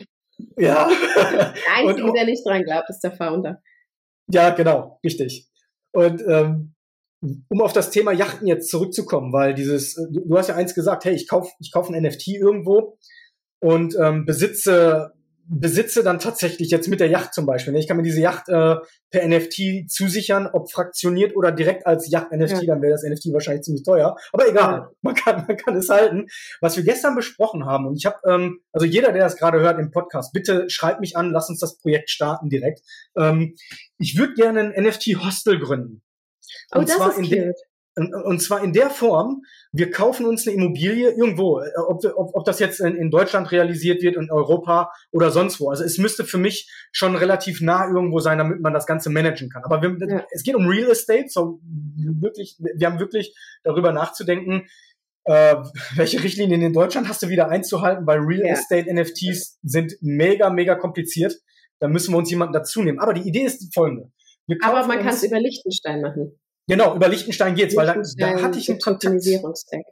[0.58, 0.88] Ja.
[1.28, 3.62] Der Einzige, und, der nicht dran glaubt, ist der Founder.
[4.28, 5.48] Ja, genau, richtig.
[5.92, 6.74] Und ähm,
[7.48, 11.14] um auf das Thema Yachten jetzt zurückzukommen, weil dieses, du hast ja eins gesagt, hey,
[11.14, 12.98] ich kaufe ich kauf ein NFT irgendwo
[13.60, 15.12] und ähm, besitze
[15.48, 17.72] besitze dann tatsächlich jetzt mit der Yacht zum Beispiel.
[17.72, 17.80] Ne?
[17.80, 18.76] Ich kann mir diese Yacht äh,
[19.10, 22.74] per NFT zusichern, ob fraktioniert oder direkt als Yacht-NFT, ja.
[22.74, 24.16] dann wäre das NFT wahrscheinlich ziemlich teuer.
[24.32, 26.26] Aber egal, man, kann, man kann es halten.
[26.60, 29.78] Was wir gestern besprochen haben, und ich habe, ähm, also jeder, der das gerade hört
[29.78, 32.82] im Podcast, bitte schreibt mich an, lass uns das Projekt starten direkt.
[33.16, 33.54] Ähm,
[33.98, 36.02] ich würde gerne ein NFT-Hostel gründen.
[36.74, 37.52] Oh, und das zwar ist in,
[37.94, 42.44] und zwar in der Form, wir kaufen uns eine Immobilie irgendwo, äh, ob, ob, ob
[42.44, 45.68] das jetzt in, in, Deutschland realisiert wird, in Europa oder sonst wo.
[45.68, 49.50] Also es müsste für mich schon relativ nah irgendwo sein, damit man das Ganze managen
[49.50, 49.64] kann.
[49.64, 50.24] Aber wir, ja.
[50.30, 54.66] es geht um Real Estate, so wirklich, wir haben wirklich darüber nachzudenken,
[55.24, 55.56] äh,
[55.94, 58.54] welche Richtlinien in Deutschland hast du wieder einzuhalten, weil Real ja.
[58.54, 61.34] Estate NFTs sind mega, mega kompliziert.
[61.78, 63.00] Da müssen wir uns jemanden dazu nehmen.
[63.00, 64.10] Aber die Idee ist die folgende.
[64.62, 66.38] Aber man kann es über Liechtenstein machen.
[66.68, 69.24] Genau, über Liechtenstein geht's, weil da, da hatte ich einen Kontakt.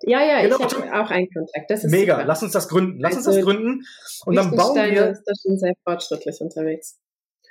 [0.02, 0.58] Ja, ja, genau.
[0.58, 1.68] ich habe auch einen Kontakt.
[1.68, 2.26] Das ist Mega, super.
[2.26, 3.00] lass uns das gründen.
[3.00, 3.82] Lass also uns das gründen.
[4.24, 5.10] Und dann bauen wir.
[5.10, 6.98] ist da schon sehr fortschrittlich unterwegs.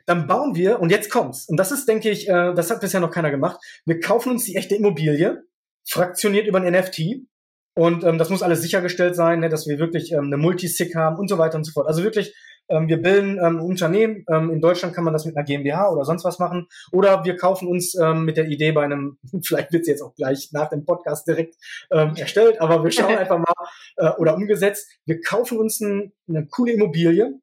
[0.06, 1.48] Dann bauen wir, und jetzt kommt's.
[1.50, 3.60] Und das ist, denke ich, äh, das hat bisher noch keiner gemacht.
[3.86, 5.44] Wir kaufen uns die echte Immobilie,
[5.88, 7.28] fraktioniert über ein NFT.
[7.76, 11.18] Und ähm, das muss alles sichergestellt sein, ne, dass wir wirklich ähm, eine Multisig haben
[11.18, 11.88] und so weiter und so fort.
[11.88, 12.34] Also wirklich
[12.70, 14.26] wir bilden ähm, ein Unternehmen.
[14.30, 16.68] Ähm, in Deutschland kann man das mit einer GmbH oder sonst was machen.
[16.92, 20.16] Oder wir kaufen uns ähm, mit der Idee bei einem, vielleicht wird es jetzt auch
[20.16, 21.56] gleich nach dem Podcast direkt
[21.92, 23.54] ähm, erstellt, aber wir schauen einfach mal
[23.98, 24.90] äh, oder umgesetzt.
[25.06, 27.40] Wir kaufen uns ein, eine coole Immobilie,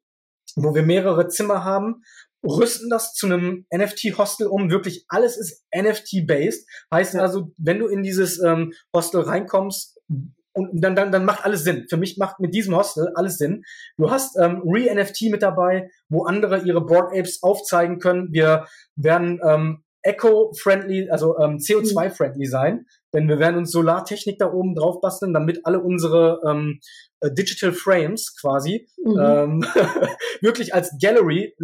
[0.55, 2.03] wo wir mehrere Zimmer haben
[2.43, 4.69] rüsten das zu einem NFT-Hostel um.
[4.69, 6.67] Wirklich alles ist NFT-based.
[6.93, 9.99] Heißt also, wenn du in dieses ähm, Hostel reinkommst,
[10.57, 11.85] und dann, dann, dann macht alles Sinn.
[11.89, 13.63] Für mich macht mit diesem Hostel alles Sinn.
[13.97, 18.29] Du hast ähm, Re-NFT mit dabei, wo andere ihre Board Apes aufzeigen können.
[18.31, 24.73] Wir werden ähm, eco-friendly, also ähm, CO2-friendly sein, denn wir werden uns Solartechnik da oben
[24.73, 26.79] drauf basteln, damit alle unsere ähm,
[27.19, 29.19] äh, Digital Frames quasi mhm.
[29.19, 29.65] ähm,
[30.41, 31.55] wirklich als Gallery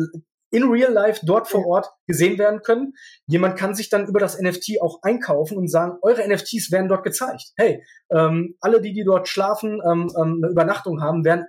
[0.54, 2.93] in real life dort vor Ort gesehen werden können.
[3.26, 7.04] Jemand kann sich dann über das NFT auch einkaufen und sagen, eure NFTs werden dort
[7.04, 7.51] gezeigt.
[7.58, 11.47] Hey, ähm, alle die, die dort schlafen, ähm, ähm, eine Übernachtung haben, werden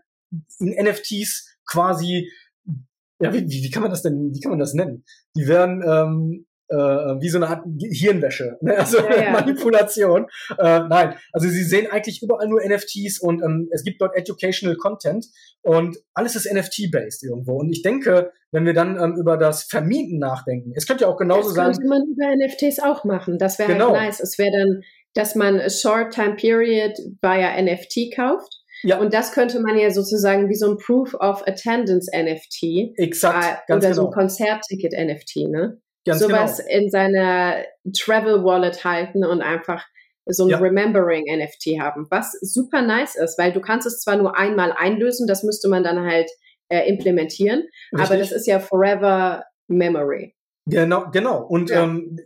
[0.58, 2.32] in NFTs quasi,
[3.20, 5.04] ja, wie, wie, wie kann man das denn, wie kann man das nennen?
[5.36, 8.76] Die werden ähm, äh, wie so eine Art Hirnwäsche, ne?
[8.78, 9.30] also ja, ja.
[9.32, 10.26] Manipulation.
[10.58, 14.76] Äh, nein, also sie sehen eigentlich überall nur NFTs und ähm, es gibt dort Educational
[14.76, 15.26] Content
[15.62, 17.56] und alles ist NFT-based irgendwo.
[17.56, 21.16] Und ich denke, wenn wir dann ähm, über das Vermieten nachdenken, es könnte ja auch
[21.16, 21.68] genauso das sein.
[21.68, 23.38] Das könnte man über NFTs auch machen.
[23.38, 23.92] Das wäre halt genau.
[23.92, 24.20] halt nice.
[24.20, 24.82] Es wäre dann,
[25.14, 28.60] dass man a Short Time Period via NFT kauft.
[28.82, 28.98] Ja.
[28.98, 32.98] Und das könnte man ja sozusagen wie so ein Proof of Attendance NFT.
[32.98, 33.68] Exakt.
[33.68, 33.94] Äh, oder genau.
[33.94, 35.80] so ein Konzertticket NFT, ne?
[36.04, 36.70] Ganz sowas genau.
[36.70, 37.64] in seiner
[37.96, 39.84] Travel Wallet halten und einfach
[40.26, 40.58] so ein ja.
[40.58, 45.26] Remembering NFT haben, was super nice ist, weil du kannst es zwar nur einmal einlösen,
[45.26, 46.30] das müsste man dann halt
[46.68, 48.10] äh, implementieren, Richtig.
[48.10, 50.34] aber das ist ja Forever Memory.
[50.66, 51.42] Genau, genau.
[51.42, 51.84] Und ja.
[51.84, 52.18] ähm,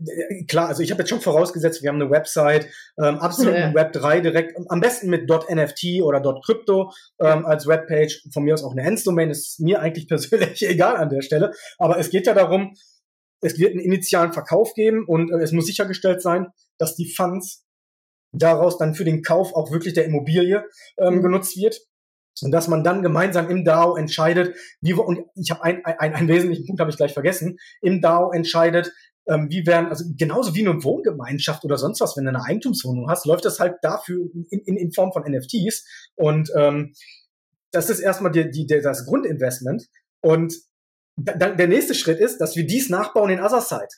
[0.46, 2.68] klar, also ich habe jetzt schon vorausgesetzt, wir haben eine Website,
[3.02, 3.74] ähm, absolut ja.
[3.74, 8.62] Web 3 direkt, am besten mit .nft oder .crypto ähm, als Webpage, von mir aus
[8.62, 12.34] auch eine Enddomain, ist mir eigentlich persönlich egal an der Stelle, aber es geht ja
[12.34, 12.74] darum,
[13.40, 17.64] es wird einen initialen Verkauf geben und äh, es muss sichergestellt sein, dass die Funds
[18.32, 20.64] daraus dann für den Kauf auch wirklich der Immobilie
[20.98, 21.22] ähm, mhm.
[21.22, 21.80] genutzt wird.
[22.40, 26.14] Und dass man dann gemeinsam im DAO entscheidet, wie wir, und ich habe ein, ein,
[26.14, 28.92] einen wesentlichen Punkt habe ich gleich vergessen, im DAO entscheidet,
[29.28, 33.10] ähm, wie werden, also genauso wie eine Wohngemeinschaft oder sonst was, wenn du eine Eigentumswohnung
[33.10, 35.84] hast, läuft das halt dafür in, in, in Form von NFTs.
[36.14, 36.94] Und ähm,
[37.72, 39.86] das ist erstmal die, die, das Grundinvestment.
[40.20, 40.54] Und
[41.18, 43.88] dann der nächste Schritt ist, dass wir dies nachbauen in Otherside.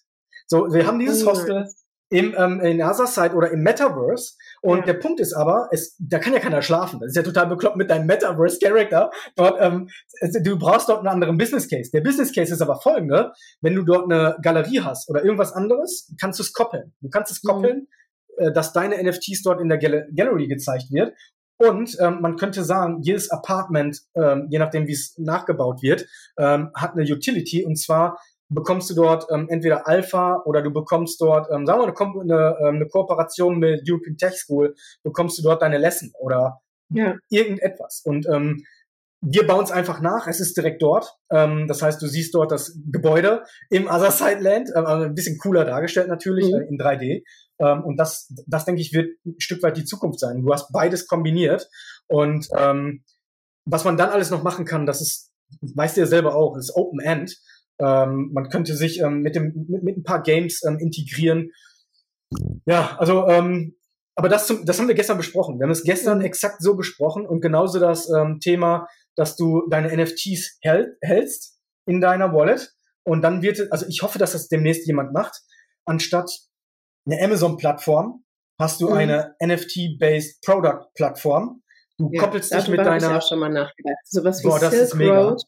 [0.46, 1.68] So, wir haben dieses Hostel
[2.10, 4.34] im, ähm, in Otherside oder im Metaverse.
[4.62, 4.86] Und ja.
[4.86, 6.98] der Punkt ist aber, es, da kann ja keiner schlafen.
[7.00, 9.10] Das ist ja total bekloppt mit deinem Metaverse-Character.
[9.36, 9.88] Dort, ähm,
[10.42, 11.90] du brauchst dort einen anderen Business Case.
[11.92, 13.32] Der Business Case ist aber folgende.
[13.60, 16.92] Wenn du dort eine Galerie hast oder irgendwas anderes, kannst du es koppeln.
[17.00, 17.48] Du kannst es mhm.
[17.48, 17.86] koppeln,
[18.38, 18.46] mhm.
[18.48, 21.14] äh, dass deine NFTs dort in der Gal Gallery gezeigt wird.
[21.60, 26.06] Und ähm, man könnte sagen, jedes Apartment, ähm, je nachdem wie es nachgebaut wird,
[26.38, 31.20] ähm, hat eine Utility und zwar bekommst du dort ähm, entweder Alpha oder du bekommst
[31.20, 35.42] dort, ähm, sagen wir eine, eine, ähm, eine Kooperation mit European Tech School, bekommst du
[35.42, 37.14] dort deine Lesson oder ja.
[37.28, 38.00] irgendetwas.
[38.04, 38.64] Und ähm,
[39.22, 40.26] wir bauen es einfach nach.
[40.26, 41.14] Es ist direkt dort.
[41.30, 45.38] Ähm, das heißt, du siehst dort das Gebäude im Other Side Land, äh, ein bisschen
[45.38, 46.60] cooler dargestellt natürlich mhm.
[46.60, 47.22] äh, in 3D.
[47.60, 50.42] Ähm, und das, das denke ich, wird ein Stück weit die Zukunft sein.
[50.42, 51.68] Du hast beides kombiniert.
[52.06, 53.04] Und ähm,
[53.64, 55.30] was man dann alles noch machen kann, das ist,
[55.60, 57.36] weißt du ja selber auch, ist Open End.
[57.78, 61.50] Ähm, man könnte sich ähm, mit, dem, mit, mit ein paar Games ähm, integrieren.
[62.66, 63.76] Ja, also ähm,
[64.14, 65.58] aber das, zum, das haben wir gestern besprochen.
[65.58, 66.24] Wir haben es gestern mhm.
[66.24, 68.86] exakt so besprochen und genauso das ähm, Thema,
[69.16, 74.18] dass du deine NFTs hält, hältst in deiner Wallet und dann wird, also ich hoffe,
[74.18, 75.40] dass das demnächst jemand macht,
[75.86, 76.30] anstatt
[77.10, 78.24] eine Amazon-Plattform
[78.58, 78.96] hast du mhm.
[78.96, 81.62] eine NFT-based Product-Plattform.
[81.98, 82.96] Du ja, koppelst dich mit deiner.
[83.10, 83.96] Ich auch schon mal nachgedacht.
[84.04, 85.42] Sowas wie Boah, Silk Road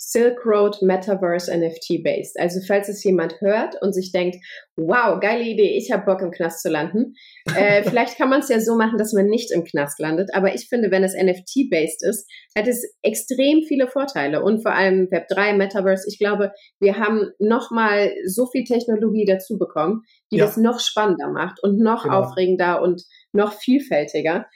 [0.00, 2.38] Silk Road Metaverse NFT based.
[2.38, 4.36] Also falls es jemand hört und sich denkt,
[4.76, 7.14] wow, geile Idee, ich habe Bock im Knast zu landen.
[7.56, 10.30] Äh, vielleicht kann man es ja so machen, dass man nicht im Knast landet.
[10.32, 14.72] Aber ich finde, wenn es NFT based ist, hat es extrem viele Vorteile und vor
[14.72, 16.04] allem Web 3 Metaverse.
[16.08, 20.46] Ich glaube, wir haben noch mal so viel Technologie dazu bekommen, die ja.
[20.46, 22.20] das noch spannender macht und noch genau.
[22.20, 24.46] aufregender und noch vielfältiger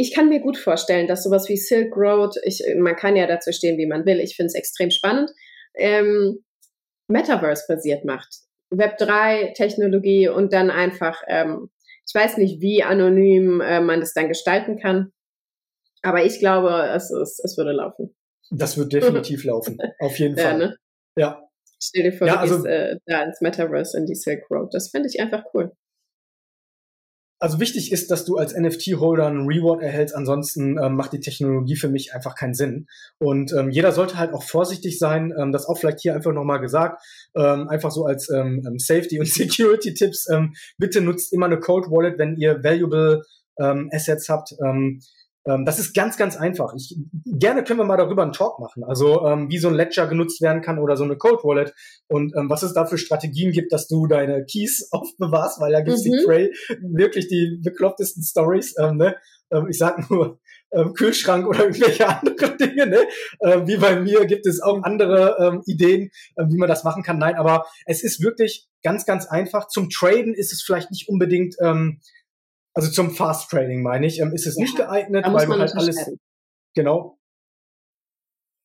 [0.00, 3.52] ich kann mir gut vorstellen, dass sowas wie Silk Road, ich, man kann ja dazu
[3.52, 5.30] stehen, wie man will, ich finde es extrem spannend,
[5.74, 6.42] ähm,
[7.08, 8.28] Metaverse-basiert macht.
[8.72, 11.68] Web3-Technologie und dann einfach, ähm,
[12.06, 15.12] ich weiß nicht, wie anonym äh, man das dann gestalten kann,
[16.02, 18.16] aber ich glaube, es, es, es würde laufen.
[18.50, 20.52] Das wird definitiv laufen, auf jeden Fall.
[20.52, 20.76] Ja, ne?
[21.16, 21.48] ja.
[21.82, 24.72] Stell dir vor, ja, du also, gehst äh, da ins Metaverse in die Silk Road.
[24.72, 25.72] Das finde ich einfach cool
[27.40, 31.74] also wichtig ist, dass du als NFT-Holder einen Reward erhältst, ansonsten ähm, macht die Technologie
[31.74, 32.86] für mich einfach keinen Sinn.
[33.18, 36.60] Und ähm, jeder sollte halt auch vorsichtig sein, ähm, das auch vielleicht hier einfach nochmal
[36.60, 37.02] gesagt,
[37.34, 41.86] ähm, einfach so als ähm, ähm Safety- und Security-Tipps, ähm, bitte nutzt immer eine Cold
[41.90, 43.22] Wallet, wenn ihr valuable
[43.58, 44.54] ähm, Assets habt.
[44.62, 45.00] Ähm,
[45.46, 46.74] Ähm, das ist ganz, ganz einfach.
[46.74, 48.84] Ich, gerne können wir mal darüber einen Talk machen.
[48.84, 51.74] Also ähm, wie so ein Ledger genutzt werden kann oder so eine Cold Wallet
[52.08, 55.80] und ähm, was es da für Strategien gibt, dass du deine Keys aufbewahrst, weil da
[55.80, 56.12] gibt es mhm.
[56.12, 58.74] die Cray wirklich die beklopptesten Stories.
[58.78, 59.16] Ähm, ne?
[59.52, 60.38] ähm, ich sag nur
[60.72, 62.86] ähm, Kühlschrank oder irgendwelche andere Dinge.
[62.86, 62.98] Ne?
[63.42, 67.02] Ähm, wie bei mir gibt es auch andere ähm, Ideen, ähm, wie man das machen
[67.02, 67.18] kann.
[67.18, 69.68] Nein, aber es ist wirklich ganz, ganz einfach.
[69.68, 72.00] Zum Traden ist es vielleicht nicht unbedingt ähm,
[72.74, 75.74] also zum Fast Trading meine ich, ähm, ist es ja, nicht geeignet, weil du halt
[75.74, 76.10] alles.
[76.74, 77.18] Genau.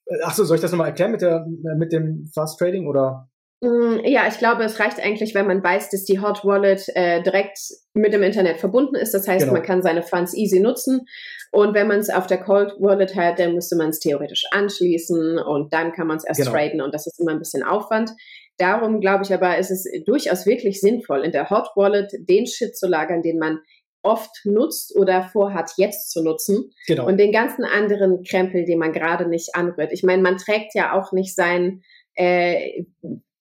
[0.06, 1.46] Äh, Achso, soll ich das nochmal erklären mit, der,
[1.78, 3.30] mit dem Fast Trading oder?
[3.62, 7.24] Mm, ja, ich glaube, es reicht eigentlich, wenn man weiß, dass die Hot Wallet äh,
[7.24, 7.58] direkt
[7.94, 9.14] mit dem Internet verbunden ist.
[9.14, 9.54] Das heißt, genau.
[9.54, 11.06] man kann seine Funds easy nutzen.
[11.52, 15.40] Und wenn man es auf der Cold Wallet hat, dann müsste man es theoretisch anschließen
[15.40, 16.52] und dann kann man es erst genau.
[16.52, 18.12] traden und das ist immer ein bisschen Aufwand.
[18.58, 22.76] Darum glaube ich aber, ist es durchaus wirklich sinnvoll, in der Hot Wallet den Shit
[22.76, 23.60] zu lagern, den man
[24.06, 26.72] oft nutzt oder vorhat, jetzt zu nutzen.
[26.88, 27.08] Genau.
[27.08, 29.92] Und den ganzen anderen Krempel, den man gerade nicht anrührt.
[29.92, 31.82] Ich meine, man trägt ja auch nicht sein,
[32.14, 32.84] äh,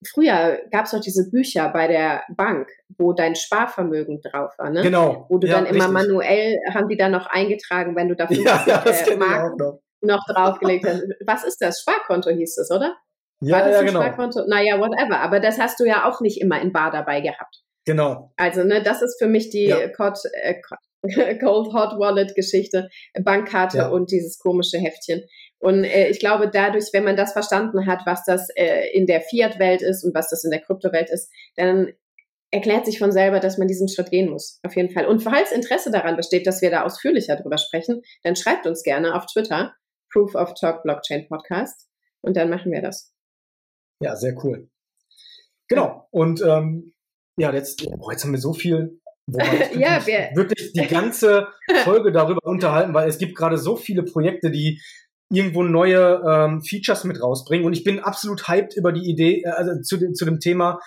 [0.07, 4.83] früher gab es doch diese Bücher bei der Bank, wo dein Sparvermögen drauf war, ne?
[4.83, 5.27] Genau.
[5.29, 5.93] Wo du ja, dann immer richtig.
[5.93, 9.81] manuell, haben die dann noch eingetragen, wenn du da 50 ja, äh, Mark noch.
[10.01, 11.03] noch draufgelegt hast.
[11.27, 11.81] Was ist das?
[11.81, 12.97] Sparkonto hieß es, oder?
[13.41, 14.03] Ja, war das ja, ein genau.
[14.03, 14.47] Sparkonto?
[14.47, 15.21] Naja, whatever.
[15.21, 17.63] Aber das hast du ja auch nicht immer in Bar dabei gehabt.
[17.85, 18.33] Genau.
[18.37, 19.89] Also, ne, das ist für mich die ja.
[19.89, 20.55] Cod, äh,
[21.39, 22.89] Cold Hot Wallet Geschichte,
[23.23, 23.89] Bankkarte ja.
[23.89, 25.23] und dieses komische Heftchen.
[25.59, 29.21] Und äh, ich glaube, dadurch, wenn man das verstanden hat, was das äh, in der
[29.21, 31.93] Fiat-Welt ist und was das in der Kryptowelt ist, dann
[32.51, 34.61] erklärt sich von selber, dass man diesen Schritt gehen muss.
[34.63, 35.07] Auf jeden Fall.
[35.07, 39.15] Und falls Interesse daran besteht, dass wir da ausführlicher drüber sprechen, dann schreibt uns gerne
[39.15, 39.75] auf Twitter,
[40.13, 41.89] Proof of Talk Blockchain Podcast.
[42.21, 43.13] Und dann machen wir das.
[44.01, 44.71] Ja, sehr cool.
[45.69, 46.07] Genau.
[46.11, 46.94] Und ähm,
[47.37, 51.49] ja, jetzt, boah, jetzt haben wir so viel, wo wir ja, wir wirklich die ganze
[51.85, 54.81] Folge darüber unterhalten, weil es gibt gerade so viele Projekte, die
[55.31, 57.67] irgendwo neue ähm, Features mit rausbringen.
[57.67, 60.79] Und ich bin absolut hyped über die Idee, äh, also zu, dem, zu dem Thema,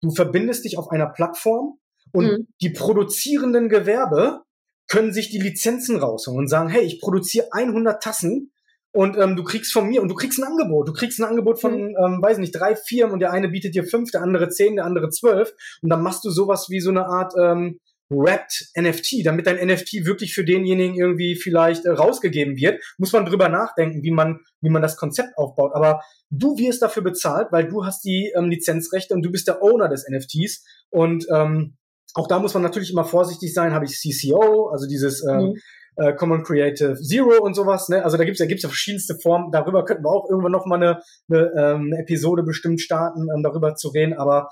[0.00, 1.78] du verbindest dich auf einer Plattform
[2.12, 2.48] und mhm.
[2.60, 4.42] die produzierenden Gewerbe
[4.88, 8.51] können sich die Lizenzen rausholen und sagen, hey, ich produziere 100 Tassen
[8.92, 10.86] und ähm, du kriegst von mir und du kriegst ein Angebot.
[10.86, 11.96] Du kriegst ein Angebot von, mhm.
[11.98, 14.84] ähm, weiß nicht, drei Firmen und der eine bietet dir fünf, der andere zehn, der
[14.84, 15.52] andere zwölf.
[15.80, 17.78] Und dann machst du sowas wie so eine Art ähm,
[18.10, 22.82] Wrapped NFT, damit dein NFT wirklich für denjenigen irgendwie vielleicht äh, rausgegeben wird.
[22.98, 25.72] Muss man drüber nachdenken, wie man, wie man das Konzept aufbaut.
[25.74, 29.62] Aber du wirst dafür bezahlt, weil du hast die ähm, Lizenzrechte und du bist der
[29.62, 30.66] Owner des NFTs.
[30.90, 31.76] Und ähm,
[32.12, 33.72] auch da muss man natürlich immer vorsichtig sein.
[33.72, 35.54] Habe ich CCO, also dieses ähm, mhm
[35.96, 37.88] äh, Common Creative Zero und sowas.
[37.88, 38.04] Ne?
[38.04, 39.50] Also da gibt's ja, gibt's ja verschiedenste Formen.
[39.50, 43.42] Darüber könnten wir auch irgendwann noch mal eine, eine, ähm, eine Episode bestimmt starten, ähm,
[43.42, 44.14] darüber zu reden.
[44.14, 44.48] Aber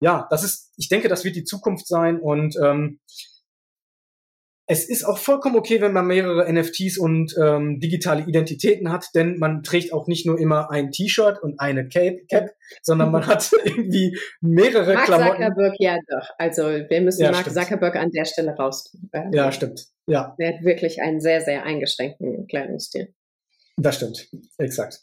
[0.00, 3.00] ja, das ist, ich denke, das wird die Zukunft sein und ähm,
[4.66, 9.38] es ist auch vollkommen okay, wenn man mehrere NFTs und ähm, digitale Identitäten hat, denn
[9.38, 12.50] man trägt auch nicht nur immer ein T-Shirt und eine Cape, Cap,
[12.82, 15.42] sondern man hat irgendwie mehrere Mark Klamotten.
[15.42, 16.28] Zuckerberg, ja doch.
[16.38, 17.58] Also wir müssen ja, Mark stimmt.
[17.58, 18.96] Zuckerberg an der Stelle raus.
[19.12, 19.86] Äh, ja, stimmt.
[20.06, 20.34] Ja.
[20.38, 23.14] Der hat wirklich einen sehr, sehr eingeschränkten Kleidungsstil.
[23.76, 24.28] Das stimmt.
[24.56, 25.00] Exakt.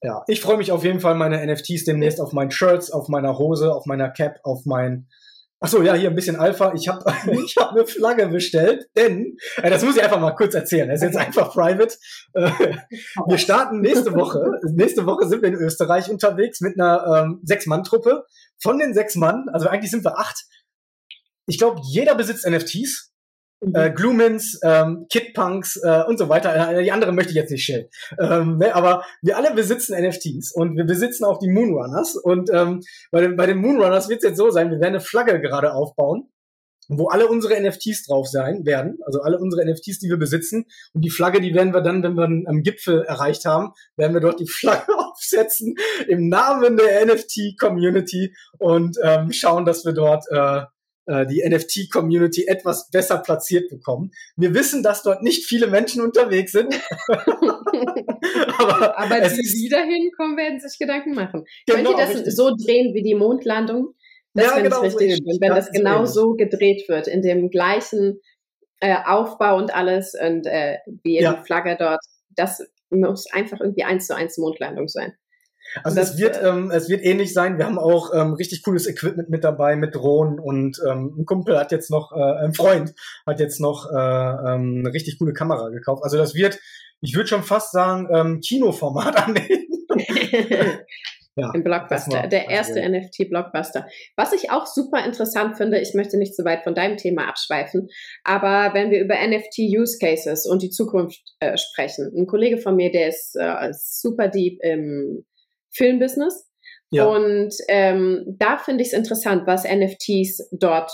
[0.00, 3.38] Ja, ich freue mich auf jeden Fall, meine NFTs demnächst auf meinen Shirts, auf meiner
[3.38, 5.08] Hose, auf meiner Cap, auf mein
[5.60, 6.74] Ach so, ja, hier ein bisschen Alpha.
[6.74, 7.04] Ich habe
[7.44, 10.88] ich hab eine Flagge bestellt, denn, äh, das muss ich einfach mal kurz erzählen.
[10.88, 11.94] Das ist jetzt einfach private.
[12.34, 12.50] Äh,
[13.26, 14.60] wir starten nächste Woche.
[14.74, 18.24] Nächste Woche sind wir in Österreich unterwegs mit einer ähm, Sechs-Mann-Truppe.
[18.60, 20.44] Von den sechs Mann, also eigentlich sind wir acht.
[21.46, 23.13] Ich glaube, jeder besitzt NFTs.
[23.72, 26.72] Äh, Gloomins, ähm, Kidpunks äh, und so weiter.
[26.72, 27.86] Äh, die anderen möchte ich jetzt nicht stellen.
[28.18, 32.16] Ähm, ne, aber wir alle besitzen NFTs und wir besitzen auch die Moonrunners.
[32.16, 35.00] Und ähm, bei, den, bei den Moonrunners wird es jetzt so sein, wir werden eine
[35.00, 36.28] Flagge gerade aufbauen
[36.88, 40.66] wo alle unsere NFTs drauf sein werden, also alle unsere NFTs, die wir besitzen.
[40.92, 44.20] Und die Flagge, die werden wir dann, wenn wir einen Gipfel erreicht haben, werden wir
[44.20, 45.76] dort die Flagge aufsetzen
[46.08, 50.62] im Namen der NFT-Community und ähm, schauen, dass wir dort äh,
[51.06, 54.12] äh, die NFT-Community etwas besser platziert bekommen.
[54.36, 56.74] Wir wissen, dass dort nicht viele Menschen unterwegs sind.
[58.58, 61.44] aber aber die, die da hinkommen, werden sich Gedanken machen.
[61.66, 63.94] Genau, Könnt ihr das so drehen wie die Mondlandung?
[64.34, 65.22] Das ja, genau, ich richtig.
[65.24, 66.10] So wenn das, das genau ähnlich.
[66.10, 68.20] so gedreht wird, in dem gleichen
[68.80, 71.34] äh, Aufbau und alles und äh, wie ja.
[71.34, 72.00] die Flagge dort,
[72.30, 75.12] das muss einfach irgendwie eins zu eins Mondlandung sein.
[75.82, 77.58] Also das, es wird, äh, ähm, es wird ähnlich sein.
[77.58, 81.58] Wir haben auch ähm, richtig cooles Equipment mit dabei, mit Drohnen und ähm, ein Kumpel
[81.58, 82.94] hat jetzt noch, äh, ein Freund
[83.26, 86.04] hat jetzt noch äh, ähm, eine richtig coole Kamera gekauft.
[86.04, 86.58] Also das wird,
[87.00, 89.66] ich würde schon fast sagen, ähm, Kinoformat annehmen.
[91.36, 93.88] Ja, Im Blockbuster, der erste NFT-Blockbuster.
[94.14, 97.88] Was ich auch super interessant finde, ich möchte nicht zu weit von deinem Thema abschweifen,
[98.22, 102.92] aber wenn wir über NFT-Use Cases und die Zukunft äh, sprechen, ein Kollege von mir,
[102.92, 105.24] der ist äh, super deep im
[105.74, 106.48] Filmbusiness.
[106.90, 107.06] Ja.
[107.06, 110.90] Und ähm, da finde ich es interessant, was NFTs dort,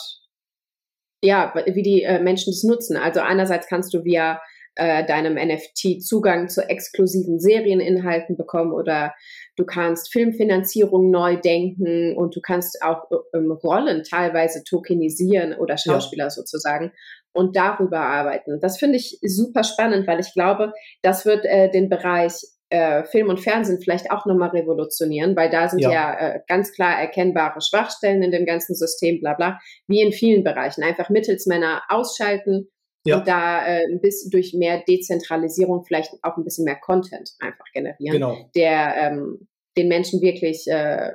[1.22, 2.96] ja, wie die äh, Menschen das nutzen.
[2.96, 4.40] Also einerseits kannst du via
[4.76, 9.12] äh, deinem NFT Zugang zu exklusiven Serieninhalten bekommen oder
[9.56, 13.04] du kannst Filmfinanzierung neu denken und du kannst auch
[13.34, 16.30] ähm, Rollen teilweise tokenisieren oder Schauspieler ja.
[16.30, 16.92] sozusagen
[17.32, 18.60] und darüber arbeiten.
[18.60, 20.72] Das finde ich super spannend, weil ich glaube,
[21.02, 22.32] das wird äh, den Bereich
[22.70, 26.72] äh, Film und Fernsehen vielleicht auch nochmal revolutionieren, weil da sind ja, ja äh, ganz
[26.72, 30.82] klar erkennbare Schwachstellen in dem ganzen System, bla bla, wie in vielen Bereichen.
[30.82, 32.68] Einfach Mittelsmänner ausschalten
[33.04, 33.18] ja.
[33.18, 37.66] und da äh, ein bisschen durch mehr Dezentralisierung vielleicht auch ein bisschen mehr Content einfach
[37.72, 38.50] generieren, genau.
[38.54, 41.12] der ähm, den Menschen wirklich äh,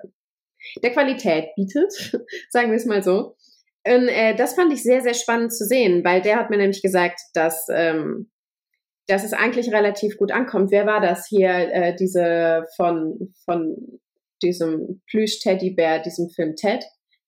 [0.84, 1.94] der Qualität bietet,
[2.50, 3.36] sagen wir es mal so.
[3.88, 6.82] Und, äh, das fand ich sehr, sehr spannend zu sehen, weil der hat mir nämlich
[6.82, 8.32] gesagt, dass, ähm,
[9.08, 10.72] dass es eigentlich relativ gut ankommt.
[10.72, 14.00] Wer war das hier, äh, diese von, von
[14.42, 16.86] diesem Plüsch-Teddybär, diesem Film Ted?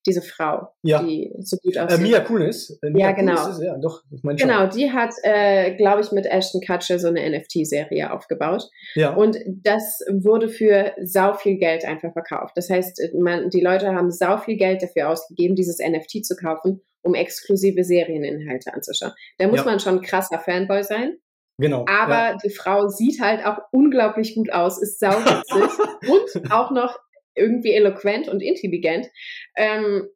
[0.07, 1.03] diese Frau, ja.
[1.03, 1.99] die so gut aussieht.
[1.99, 2.79] Äh, Mia Kunis.
[2.81, 3.49] Äh, Mia ja, genau.
[3.49, 8.11] Ist, ja, doch, genau, die hat, äh, glaube ich, mit Ashton Kutcher so eine NFT-Serie
[8.11, 8.69] aufgebaut.
[8.95, 9.13] Ja.
[9.13, 12.53] Und das wurde für sau viel Geld einfach verkauft.
[12.55, 16.81] Das heißt, man, die Leute haben sau viel Geld dafür ausgegeben, dieses NFT zu kaufen,
[17.01, 19.11] um exklusive Serieninhalte anzuschauen.
[19.37, 19.65] Da muss ja.
[19.65, 21.17] man schon krasser Fanboy sein.
[21.59, 21.85] Genau.
[21.89, 22.37] Aber ja.
[22.43, 26.99] die Frau sieht halt auch unglaublich gut aus, ist sauwitzig und auch noch
[27.35, 29.07] irgendwie eloquent und intelligent.
[29.55, 30.07] Ähm,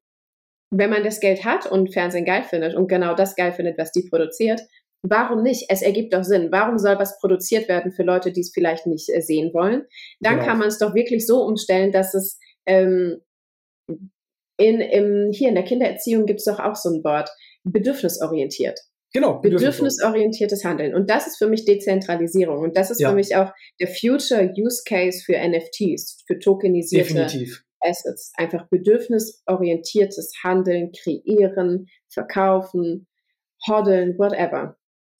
[0.72, 3.92] wenn man das Geld hat und Fernsehen geil findet und genau das geil findet, was
[3.92, 4.62] die produziert,
[5.02, 5.66] warum nicht?
[5.70, 6.52] Es ergibt doch Sinn.
[6.52, 9.86] Warum soll was produziert werden für Leute, die es vielleicht nicht äh, sehen wollen?
[10.20, 10.46] Dann genau.
[10.46, 13.22] kann man es doch wirklich so umstellen, dass es ähm,
[14.58, 17.30] in, im, hier in der Kindererziehung gibt es doch auch so ein Wort,
[17.64, 18.80] bedürfnisorientiert.
[19.14, 19.40] Genau.
[19.40, 20.96] Bedürfnisorientiertes Handeln.
[20.96, 22.60] Und das ist für mich Dezentralisierung.
[22.60, 23.10] Und das ist ja.
[23.10, 27.64] für mich auch der Future Use Case für NFTs, für tokenisierte Definitiv.
[27.82, 28.32] Assets.
[28.38, 33.08] Einfach bedürfnisorientiertes Handeln, kreieren, verkaufen,
[33.68, 34.78] hoddeln, whatever.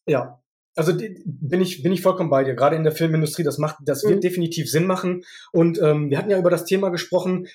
[0.08, 0.42] Ja.
[0.76, 2.56] Also bin ich, bin ich vollkommen bei dir.
[2.56, 4.22] Gerade in der Filmindustrie, das macht, das wird mhm.
[4.22, 5.24] definitiv Sinn machen.
[5.52, 7.48] Und ähm, wir hatten ja über das Thema gesprochen,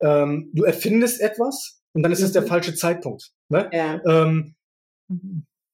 [0.00, 2.34] ähm, du erfindest etwas und dann ist es mhm.
[2.34, 3.32] der falsche Zeitpunkt.
[3.48, 3.68] Ne?
[3.72, 4.00] Ja.
[4.06, 4.54] Ähm,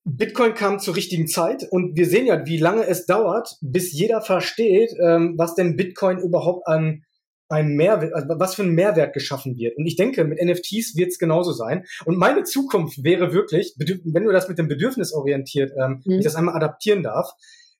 [0.09, 4.21] Bitcoin kam zur richtigen Zeit und wir sehen ja, wie lange es dauert, bis jeder
[4.21, 7.03] versteht, ähm, was denn Bitcoin überhaupt an
[7.49, 9.77] ein Mehrwert, also was für ein Mehrwert geschaffen wird.
[9.77, 11.85] Und ich denke, mit NFTs wird es genauso sein.
[12.05, 16.19] Und meine Zukunft wäre wirklich, wenn du das mit dem Bedürfnis orientiert, ähm, mhm.
[16.19, 17.31] ich das einmal adaptieren darf,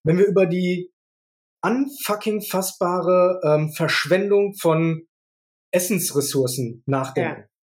[0.03, 0.91] wenn wir über die
[1.63, 5.07] unfucking fassbare ähm, Verschwendung von
[5.73, 7.43] Essensressourcen nachdenken.
[7.43, 7.56] Ja.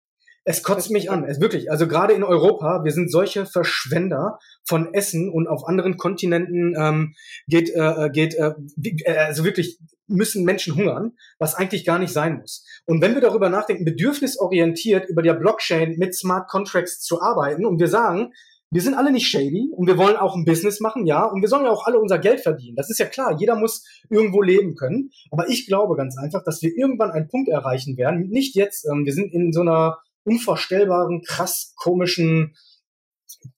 [0.43, 1.69] Es kotzt mich an, es wirklich.
[1.69, 7.13] Also gerade in Europa, wir sind solche Verschwender von Essen und auf anderen Kontinenten ähm,
[7.47, 12.37] geht, äh, geht äh, äh, also wirklich müssen Menschen hungern, was eigentlich gar nicht sein
[12.37, 12.65] muss.
[12.85, 17.79] Und wenn wir darüber nachdenken, bedürfnisorientiert über der Blockchain mit Smart Contracts zu arbeiten und
[17.79, 18.33] wir sagen,
[18.73, 21.49] wir sind alle nicht shady und wir wollen auch ein Business machen, ja, und wir
[21.49, 22.77] sollen ja auch alle unser Geld verdienen.
[22.77, 25.11] Das ist ja klar, jeder muss irgendwo leben können.
[25.29, 29.05] Aber ich glaube ganz einfach, dass wir irgendwann einen Punkt erreichen werden, nicht jetzt, ähm,
[29.05, 32.55] wir sind in so einer unvorstellbaren, krass komischen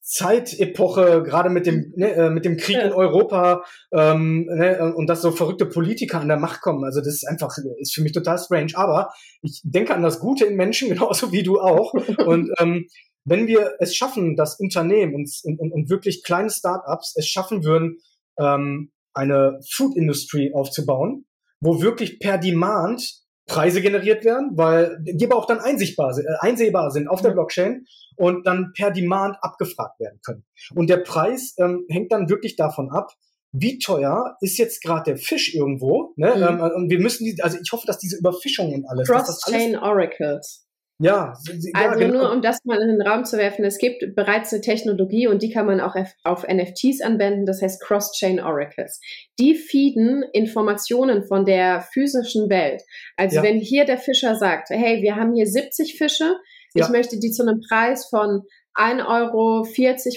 [0.01, 2.83] Zeitepoche, gerade mit dem, ne, äh, mit dem Krieg ja.
[2.83, 6.83] in Europa ähm, ne, und dass so verrückte Politiker an der Macht kommen.
[6.83, 8.73] Also das ist einfach, ist für mich total strange.
[8.75, 9.11] Aber
[9.41, 11.93] ich denke an das Gute in Menschen, genauso wie du auch.
[11.93, 12.87] und ähm,
[13.25, 17.97] wenn wir es schaffen, dass Unternehmen und, und, und wirklich kleine Startups es schaffen würden,
[18.37, 21.25] ähm, eine Food Industry aufzubauen,
[21.61, 26.91] wo wirklich per Demand Preise generiert werden, weil die aber auch dann einsichtbar, äh, einsehbar
[26.91, 27.35] sind auf der mhm.
[27.35, 27.85] Blockchain
[28.15, 30.45] und dann per Demand abgefragt werden können.
[30.75, 33.11] Und der Preis ähm, hängt dann wirklich davon ab,
[33.51, 36.13] wie teuer ist jetzt gerade der Fisch irgendwo.
[36.15, 36.33] Ne?
[36.35, 36.43] Mhm.
[36.43, 39.07] Ähm, und wir müssen, die, also ich hoffe, dass diese Überfischung und alles.
[39.07, 40.62] Cross-Chain Oracles.
[41.03, 42.19] Ja, ja also genau.
[42.19, 45.41] nur um das mal in den Raum zu werfen, es gibt bereits eine Technologie und
[45.41, 49.01] die kann man auch auf NFTs anwenden, das heißt Cross-Chain Oracles.
[49.39, 52.83] Die feeden Informationen von der physischen Welt.
[53.17, 53.43] Also ja.
[53.43, 56.35] wenn hier der Fischer sagt, hey, wir haben hier 70 Fische,
[56.75, 58.41] ich möchte die zu einem Preis von
[58.75, 59.63] 1,40 Euro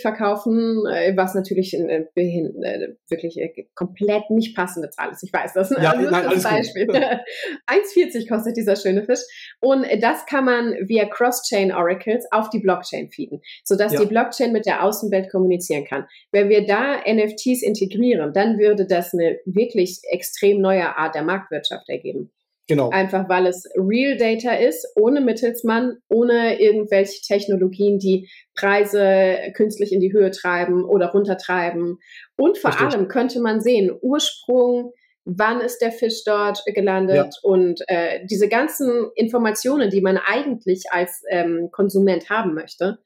[0.01, 5.23] verkaufen, äh, was natürlich äh, äh, wirklich komplett nicht passende Zahl ist.
[5.23, 5.71] Ich weiß das.
[5.71, 6.87] Ja, also nein, alles Beispiel.
[6.91, 9.21] 1,40 kostet dieser schöne Fisch.
[9.61, 14.01] Und das kann man via Cross-Chain Oracles auf die Blockchain feeden, sodass ja.
[14.01, 16.07] die Blockchain mit der Außenwelt kommunizieren kann.
[16.33, 21.89] Wenn wir da NFTs integrieren, dann würde das eine wirklich extrem neue Art der Marktwirtschaft
[21.89, 22.33] ergeben.
[22.69, 22.91] Genau.
[22.91, 30.01] Einfach weil es Real Data ist, ohne Mittelsmann, ohne irgendwelche Technologien, die Preise künstlich in
[30.01, 31.99] die Höhe treiben oder runtertreiben.
[32.37, 32.89] Und vor Richtig.
[32.89, 34.93] allem könnte man sehen, Ursprung,
[35.25, 37.31] wann ist der Fisch dort gelandet ja.
[37.43, 42.99] und äh, diese ganzen Informationen, die man eigentlich als ähm, Konsument haben möchte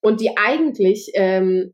[0.00, 1.72] und die eigentlich ähm,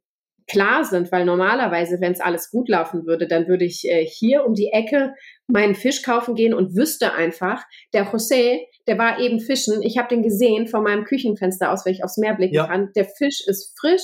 [0.53, 4.44] klar sind, weil normalerweise, wenn es alles gut laufen würde, dann würde ich äh, hier
[4.44, 5.14] um die Ecke
[5.46, 10.09] meinen Fisch kaufen gehen und wüsste einfach, der José, der war eben fischen, ich habe
[10.09, 12.66] den gesehen von meinem Küchenfenster aus, wenn ich aufs Meer blicken ja.
[12.66, 14.03] kann, der Fisch ist frisch,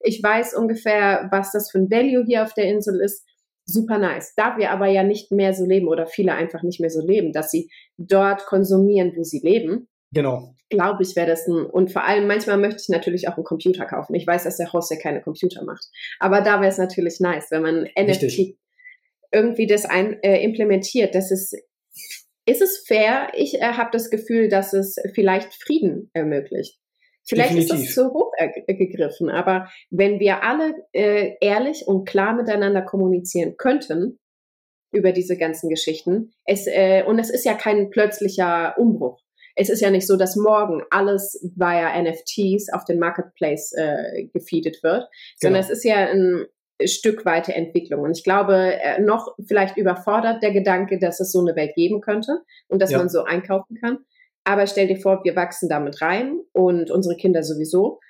[0.00, 3.26] ich weiß ungefähr, was das für ein Value hier auf der Insel ist
[3.66, 4.32] super nice.
[4.36, 7.32] Da wir aber ja nicht mehr so leben oder viele einfach nicht mehr so leben,
[7.32, 9.88] dass sie dort konsumieren, wo sie leben.
[10.12, 10.54] Genau.
[10.68, 13.86] Glaube ich, wäre das ein, und vor allem manchmal möchte ich natürlich auch einen Computer
[13.86, 14.14] kaufen.
[14.14, 15.84] Ich weiß, dass der Host ja keine Computer macht.
[16.18, 18.38] Aber da wäre es natürlich nice, wenn man Richtig.
[18.38, 18.56] NFT
[19.32, 21.14] irgendwie das ein, äh, implementiert.
[21.14, 21.56] Das ist,
[22.46, 23.28] ist es fair?
[23.34, 26.78] Ich äh, habe das Gefühl, dass es vielleicht Frieden ermöglicht.
[27.24, 27.74] Vielleicht Definitiv.
[27.74, 28.32] ist das zu hoch
[28.66, 34.18] gegriffen, aber wenn wir alle äh, ehrlich und klar miteinander kommunizieren könnten
[34.90, 39.20] über diese ganzen Geschichten, es, äh, und es ist ja kein plötzlicher Umbruch.
[39.60, 44.82] Es ist ja nicht so, dass morgen alles via NFTs auf den Marketplace äh, gefeedet
[44.82, 45.06] wird,
[45.36, 45.70] sondern genau.
[45.72, 46.46] es ist ja ein
[46.86, 48.00] Stück weite Entwicklung.
[48.00, 52.00] Und ich glaube, äh, noch vielleicht überfordert der Gedanke, dass es so eine Welt geben
[52.00, 52.98] könnte und dass ja.
[52.98, 53.98] man so einkaufen kann.
[54.44, 58.00] Aber stell dir vor, wir wachsen damit rein und unsere Kinder sowieso.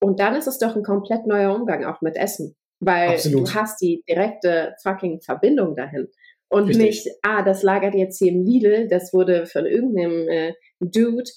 [0.00, 2.56] Und dann ist es doch ein komplett neuer Umgang auch mit Essen.
[2.80, 3.48] Weil Absolut.
[3.48, 6.08] du hast die direkte fucking Verbindung dahin.
[6.48, 6.86] Und Richtig.
[6.86, 11.30] nicht, ah, das lagert jetzt hier im Lidl, das wurde von irgendeinem äh, Dude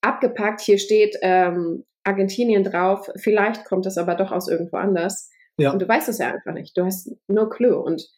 [0.00, 5.30] abgepackt, hier steht ähm, Argentinien drauf, vielleicht kommt das aber doch aus irgendwo anders.
[5.58, 5.72] Ja.
[5.72, 6.76] Und du weißt es ja einfach nicht.
[6.76, 7.76] Du hast no clue.
[7.76, 8.08] Und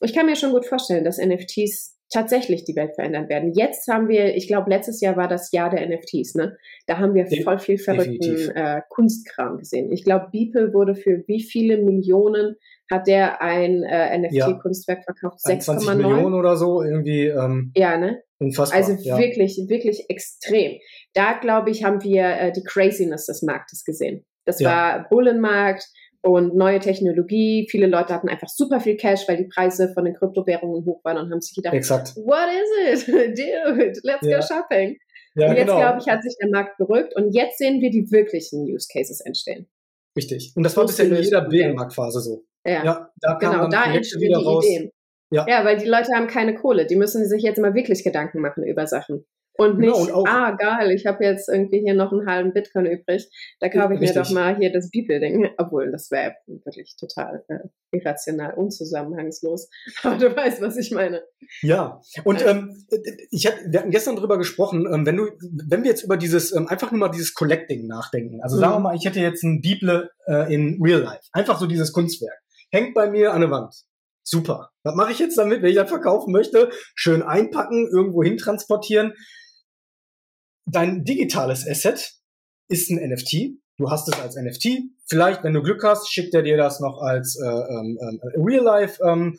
[0.00, 3.52] ich kann mir schon gut vorstellen, dass NFTs tatsächlich die Welt verändern werden.
[3.54, 6.56] Jetzt haben wir, ich glaube, letztes Jahr war das Jahr der NFTs, ne?
[6.86, 9.90] Da haben wir voll viel verrückten äh, Kunstkram gesehen.
[9.92, 12.56] Ich glaube, Beeple wurde für wie viele Millionen
[12.90, 15.14] hat der ein äh, NFT-Kunstwerk ja.
[15.14, 15.40] verkauft?
[15.44, 17.26] 6,9 Millionen oder so irgendwie.
[17.26, 18.22] Ähm, ja, ne?
[18.38, 18.78] Unfassbar.
[18.78, 19.18] Also ja.
[19.18, 20.78] wirklich, wirklich extrem.
[21.14, 24.24] Da glaube ich, haben wir äh, die Craziness des Marktes gesehen.
[24.44, 24.68] Das ja.
[24.68, 25.84] war Bullenmarkt,
[26.24, 27.66] und neue Technologie.
[27.70, 31.18] Viele Leute hatten einfach super viel Cash, weil die Preise von den Kryptowährungen hoch waren
[31.18, 32.16] und haben sich gedacht, Exakt.
[32.16, 32.48] what
[32.90, 33.08] is it?
[33.38, 34.38] Dude, let's ja.
[34.38, 34.96] go shopping.
[35.36, 35.78] Ja, und jetzt, genau.
[35.78, 39.20] glaube ich, hat sich der Markt beruhigt und jetzt sehen wir die wirklichen Use Cases
[39.20, 39.68] entstehen.
[40.16, 40.52] Richtig.
[40.56, 42.44] Und das war bisher in jeder Bärenmarktphase so.
[42.64, 44.64] Ja, ja da genau, da entstehen die raus.
[44.64, 44.90] Ideen.
[45.30, 45.46] Ja.
[45.48, 46.86] ja, weil die Leute haben keine Kohle.
[46.86, 49.26] Die müssen sich jetzt mal wirklich Gedanken machen über Sachen.
[49.56, 52.52] Und genau, nicht, genau, und ah, geil, ich habe jetzt irgendwie hier noch einen halben
[52.52, 53.28] Bitcoin übrig,
[53.60, 54.16] da kaufe ich Richtig.
[54.16, 55.48] mir doch mal hier das Bibel-Ding.
[55.58, 57.58] Obwohl, das wäre wirklich total äh,
[57.92, 59.68] irrational, unzusammenhangslos.
[60.02, 61.22] Aber du weißt, was ich meine.
[61.62, 62.84] Ja, und ähm,
[63.30, 65.28] ich hab, wir hatten gestern drüber gesprochen, ähm, wenn du,
[65.68, 68.40] wenn wir jetzt über dieses, ähm, einfach nur mal dieses Collecting nachdenken.
[68.42, 68.60] Also mhm.
[68.60, 71.22] sagen wir mal, ich hätte jetzt ein Bibel äh, in Real Life.
[71.32, 72.40] Einfach so dieses Kunstwerk.
[72.72, 73.72] Hängt bei mir an der Wand.
[74.24, 74.70] Super.
[74.82, 76.70] Was mache ich jetzt damit, wenn ich das verkaufen möchte?
[76.96, 79.12] Schön einpacken, irgendwo hin transportieren
[80.66, 82.14] dein digitales Asset
[82.68, 83.58] ist ein NFT.
[83.76, 84.82] Du hast es als NFT.
[85.06, 89.38] Vielleicht, wenn du Glück hast, schickt er dir das noch als äh, ähm, äh, Real-Life-Print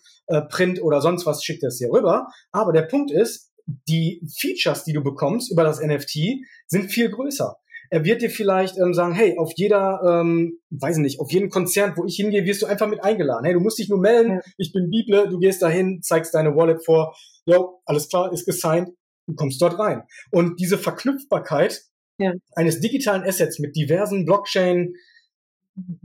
[0.59, 2.27] ähm, äh, oder sonst was, schickt er es dir rüber.
[2.51, 3.51] Aber der Punkt ist,
[3.87, 7.55] die Features, die du bekommst über das NFT, sind viel größer.
[7.89, 11.97] Er wird dir vielleicht ähm, sagen, hey, auf jeder, ähm, weiß nicht, auf jeden Konzert,
[11.97, 13.45] wo ich hingehe, wirst du einfach mit eingeladen.
[13.45, 16.83] Hey, du musst dich nur melden, ich bin Bible, du gehst dahin, zeigst deine Wallet
[16.83, 17.15] vor,
[17.45, 18.89] jo, alles klar, ist gesigned,
[19.27, 20.03] du kommst dort rein.
[20.31, 21.81] Und diese Verknüpfbarkeit
[22.17, 22.33] ja.
[22.55, 24.93] eines digitalen Assets mit diversen Blockchain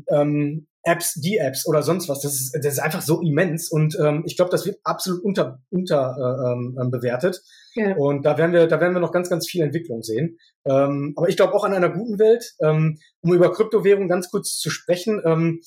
[0.09, 3.99] ähm, Apps, die Apps oder sonst was, das ist, das ist einfach so immens und
[4.01, 7.43] ähm, ich glaube, das wird absolut unter, unter äh, ähm, ähm, bewertet.
[7.75, 7.95] Ja.
[7.97, 10.39] Und da werden wir, da werden wir noch ganz, ganz viel Entwicklung sehen.
[10.65, 14.59] Ähm, aber ich glaube auch an einer guten Welt, ähm, um über Kryptowährung ganz kurz
[14.59, 15.21] zu sprechen.
[15.25, 15.61] Ähm,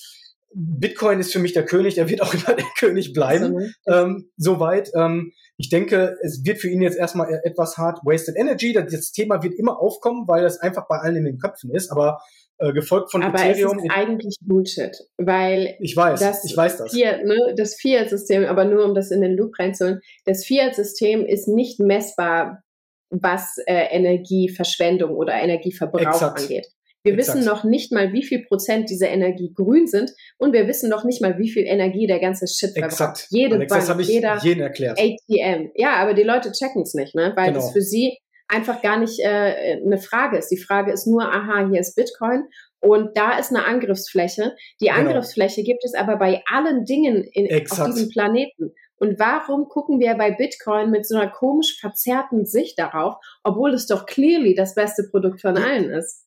[0.55, 3.73] Bitcoin ist für mich der König, der wird auch immer der König bleiben.
[3.85, 4.91] Ähm, soweit.
[4.95, 8.73] Ähm, ich denke, es wird für ihn jetzt erstmal e-, etwas hart wasted energy.
[8.73, 11.91] Das Thema wird immer aufkommen, weil das einfach bei allen in den Köpfen ist.
[11.91, 12.19] Aber
[12.59, 13.71] äh, gefolgt von aber Ethereum.
[13.71, 16.91] Aber es ist eigentlich Bullshit, weil ich weiß, das ich weiß das.
[16.91, 21.47] Fiat, ne, das Fiat-System, aber nur um das in den Loop reinzuholen, das Fiat-System ist
[21.47, 22.63] nicht messbar,
[23.09, 26.41] was äh, Energieverschwendung oder Energieverbrauch Exakt.
[26.41, 26.67] angeht.
[27.03, 27.37] Wir Exakt.
[27.37, 31.03] wissen noch nicht mal, wie viel Prozent dieser Energie grün sind und wir wissen noch
[31.03, 32.93] nicht mal, wie viel Energie der ganze Shit verbraucht.
[32.93, 33.27] Exakt.
[33.29, 34.97] Jede Bank, das ich jeder jeden erklärt.
[34.97, 35.71] ATM.
[35.75, 37.33] Ja, aber die Leute checken es nicht, ne?
[37.35, 37.59] weil genau.
[37.59, 40.49] das für sie einfach gar nicht äh, eine Frage ist.
[40.49, 42.45] Die Frage ist nur, aha, hier ist Bitcoin
[42.79, 44.55] und da ist eine Angriffsfläche.
[44.79, 44.99] Die genau.
[44.99, 45.73] Angriffsfläche genau.
[45.73, 48.73] gibt es aber bei allen Dingen in, auf diesem Planeten.
[48.95, 53.87] Und warum gucken wir bei Bitcoin mit so einer komisch verzerrten Sicht darauf, obwohl es
[53.87, 56.22] doch clearly das beste Produkt von allen ist?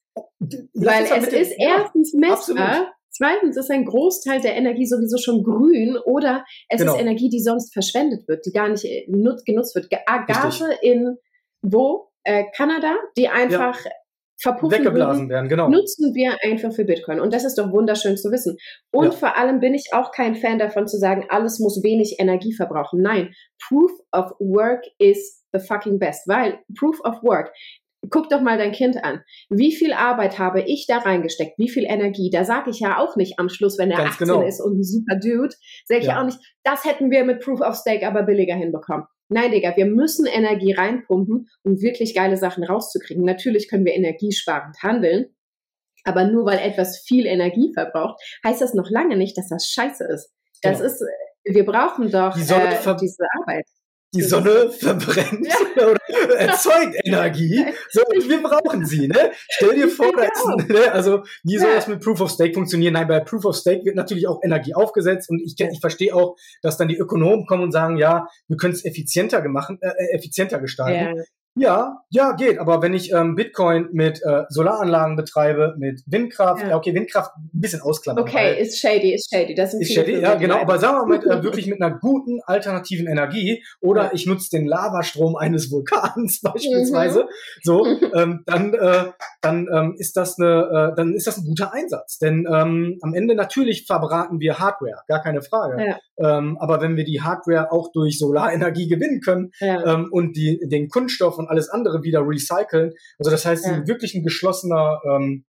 [0.75, 5.97] Weil es ist erstens messbar, ja, zweitens ist ein Großteil der Energie sowieso schon grün
[6.05, 6.95] oder es genau.
[6.95, 9.91] ist Energie, die sonst verschwendet wird, die gar nicht äh, genutzt wird.
[9.91, 10.83] Gase Richtig.
[10.83, 11.17] in
[11.63, 12.11] wo?
[12.23, 13.91] Äh, Kanada, die einfach ja
[14.39, 15.69] verpuffen weggeblasen würden, werden, genau.
[15.69, 17.21] nutzen wir einfach für Bitcoin.
[17.21, 18.59] Und das ist doch wunderschön zu wissen.
[18.93, 19.11] Und ja.
[19.13, 23.01] vor allem bin ich auch kein Fan davon zu sagen, alles muss wenig Energie verbrauchen.
[23.01, 23.35] Nein,
[23.67, 27.53] Proof of Work is the fucking best, weil Proof of Work,
[28.11, 29.23] guck doch mal dein Kind an.
[29.49, 31.59] Wie viel Arbeit habe ich da reingesteckt?
[31.59, 32.31] Wie viel Energie?
[32.31, 34.43] Da sage ich ja auch nicht am Schluss, wenn er Ganz 18 genau.
[34.43, 35.55] ist und ein super Dude,
[35.85, 36.21] sage ich ja.
[36.21, 39.07] auch nicht, das hätten wir mit Proof of Stake aber billiger hinbekommen.
[39.29, 43.25] Nein, Digga, wir müssen Energie reinpumpen, um wirklich geile Sachen rauszukriegen.
[43.25, 45.27] Natürlich können wir energiesparend handeln,
[46.05, 50.05] aber nur weil etwas viel Energie verbraucht, heißt das noch lange nicht, dass das scheiße
[50.05, 50.33] ist.
[50.63, 50.91] Das genau.
[50.91, 51.05] ist,
[51.45, 53.67] wir brauchen doch die äh, diese Arbeit
[54.15, 55.87] die Sonne verbrennt ja.
[55.91, 56.01] oder
[56.39, 57.65] erzeugt Energie.
[57.91, 59.31] So, wir brauchen sie, ne?
[59.51, 60.57] Stell dir vor, genau.
[60.69, 60.93] ne?
[60.93, 62.95] also wie soll das mit Proof of Stake funktionieren?
[62.95, 66.37] Nein, bei Proof of Stake wird natürlich auch Energie aufgesetzt und ich, ich verstehe auch,
[66.63, 70.17] dass dann die Ökonomen kommen und sagen, ja, wir können es effizienter gemacht, äh, äh,
[70.17, 71.17] effizienter gestalten.
[71.17, 71.25] Ja.
[71.59, 72.59] Ja, ja, geht.
[72.59, 76.71] Aber wenn ich ähm, Bitcoin mit äh, Solaranlagen betreibe, mit Windkraft, ja.
[76.71, 78.23] ja okay, Windkraft ein bisschen ausklammern.
[78.23, 79.55] Okay, ist shady, ist shady.
[79.55, 80.57] Das ist shady, ja, genau.
[80.57, 84.11] Aber sagen wir mal mit, äh, wirklich mit einer guten alternativen Energie oder ja.
[84.13, 87.61] ich nutze den Lavastrom eines Vulkans beispielsweise, mhm.
[87.63, 89.05] so, ähm, dann, äh,
[89.41, 92.19] dann ähm, ist das eine, äh, dann ist das ein guter Einsatz.
[92.19, 95.83] Denn ähm, am Ende natürlich verbraten wir Hardware, gar keine Frage.
[95.83, 95.99] Ja.
[96.19, 100.89] Ähm, aber wenn wir die Hardware auch durch Solarenergie gewinnen können ähm, und die, den
[100.89, 103.87] Kunststoff und alles andere wieder recyceln, also das heißt, ja.
[103.87, 105.45] wirklich ein geschlossener ähm,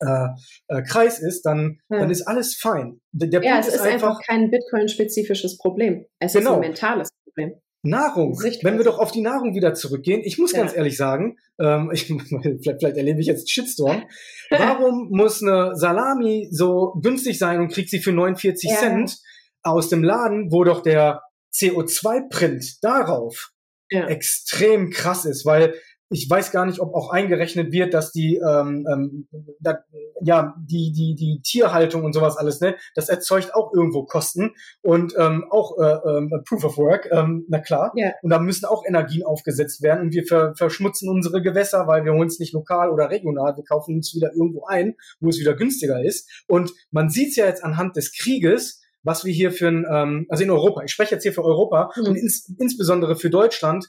[0.00, 0.28] äh,
[0.68, 2.00] äh, Kreis ist, dann, ja.
[2.00, 3.00] dann ist alles fein.
[3.12, 6.04] Der, der ja, Punkt es ist, einfach, einfach kein Bitcoin-spezifisches Problem.
[6.18, 6.50] Es genau.
[6.50, 7.54] ist ein mentales Problem.
[7.82, 8.36] Nahrung.
[8.62, 10.58] Wenn wir doch auf die Nahrung wieder zurückgehen, ich muss ja.
[10.58, 14.02] ganz ehrlich sagen, ähm, ich, vielleicht, vielleicht erlebe ich jetzt Shitstorm.
[14.50, 18.76] Warum muss eine Salami so günstig sein und kriegt sie für 49 ja.
[18.76, 19.18] Cent?
[19.62, 21.22] aus dem Laden, wo doch der
[21.54, 23.50] CO2-Print darauf
[23.90, 24.06] ja.
[24.06, 25.74] extrem krass ist, weil
[26.10, 29.28] ich weiß gar nicht, ob auch eingerechnet wird, dass die ähm, ähm,
[29.60, 29.78] da,
[30.22, 35.14] ja die die die Tierhaltung und sowas alles ne, das erzeugt auch irgendwo Kosten und
[35.18, 37.92] ähm, auch äh, äh, Proof of Work, ähm, na klar.
[37.94, 38.12] Ja.
[38.22, 42.12] Und da müssen auch Energien aufgesetzt werden und wir ver verschmutzen unsere Gewässer, weil wir
[42.12, 45.54] holen es nicht lokal oder regional, wir kaufen uns wieder irgendwo ein, wo es wieder
[45.54, 46.44] günstiger ist.
[46.46, 50.26] Und man sieht es ja jetzt anhand des Krieges, was wir hier für ein, ähm,
[50.28, 52.04] also in Europa, ich spreche jetzt hier für Europa mhm.
[52.04, 53.86] und ins, insbesondere für Deutschland,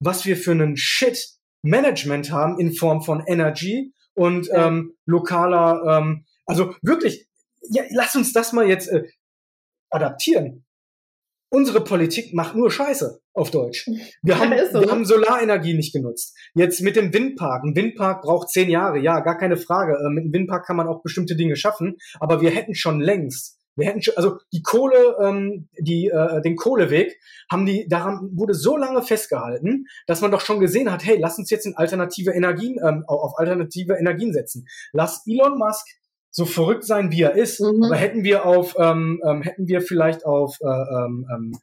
[0.00, 4.68] was wir für einen Shit-Management haben in Form von Energy und ja.
[4.68, 7.28] ähm, lokaler, ähm, also wirklich,
[7.70, 9.04] ja, lass uns das mal jetzt äh,
[9.90, 10.64] adaptieren.
[11.48, 13.88] Unsere Politik macht nur Scheiße auf Deutsch.
[14.22, 14.80] Wir haben, so.
[14.80, 16.36] wir haben Solarenergie nicht genutzt.
[16.54, 17.62] Jetzt mit dem Windpark.
[17.62, 19.92] Ein Windpark braucht zehn Jahre, ja, gar keine Frage.
[19.92, 23.60] Äh, mit einem Windpark kann man auch bestimmte Dinge schaffen, aber wir hätten schon längst
[23.76, 27.18] wir hätten schon, also die Kohle, ähm, die, äh, den Kohleweg
[27.50, 31.38] haben die, daran wurde so lange festgehalten, dass man doch schon gesehen hat, hey, lass
[31.38, 34.66] uns jetzt in alternative Energien, ähm, auf alternative Energien setzen.
[34.92, 35.86] Lass Elon Musk
[36.30, 37.84] so verrückt sein, wie er ist, mhm.
[37.84, 41.58] aber hätten wir auf, ähm, ähm, hätten wir vielleicht auf äh, ähm, ähm,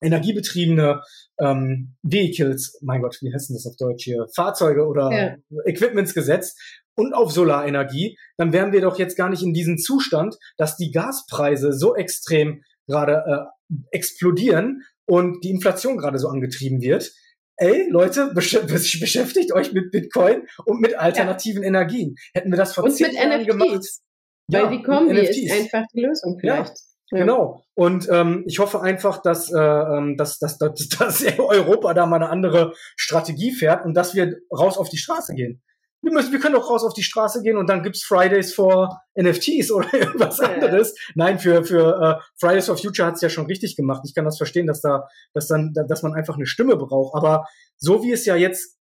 [0.00, 1.02] energiebetriebene
[1.38, 5.36] ähm, Vehicles, mein Gott, wie heißt denn das auf Deutsch hier, Fahrzeuge oder ja.
[5.66, 6.58] Equipments gesetzt,
[7.00, 10.90] und auf Solarenergie, dann wären wir doch jetzt gar nicht in diesem Zustand, dass die
[10.90, 17.10] Gaspreise so extrem gerade äh, explodieren und die Inflation gerade so angetrieben wird.
[17.56, 21.68] Ey, Leute, besch beschäftigt euch mit Bitcoin und mit alternativen ja.
[21.68, 22.16] Energien.
[22.34, 23.86] Hätten wir das vor und zehn Jahren NFTs, gemacht.
[24.48, 26.70] Weil ja, die Kombi ist einfach die Lösung vielleicht.
[26.70, 26.89] Ja.
[27.10, 27.18] Ja.
[27.18, 27.64] Genau.
[27.74, 32.16] Und ähm, ich hoffe einfach, dass, äh, ähm, dass, dass, dass, dass Europa da mal
[32.16, 35.62] eine andere Strategie fährt und dass wir raus auf die Straße gehen
[36.02, 39.00] wir, müssen, wir können doch raus auf die Straße gehen und dann gibt's Fridays for
[39.18, 40.94] NFTs oder irgendwas ja, anderes.
[40.96, 41.12] Ja.
[41.14, 44.02] Nein, für, für uh, Fridays for Future hat's ja schon richtig gemacht.
[44.04, 47.14] Ich kann das verstehen, dass da, dass dann, dass man einfach eine Stimme braucht.
[47.14, 47.46] Aber
[47.76, 48.78] so wie es ja jetzt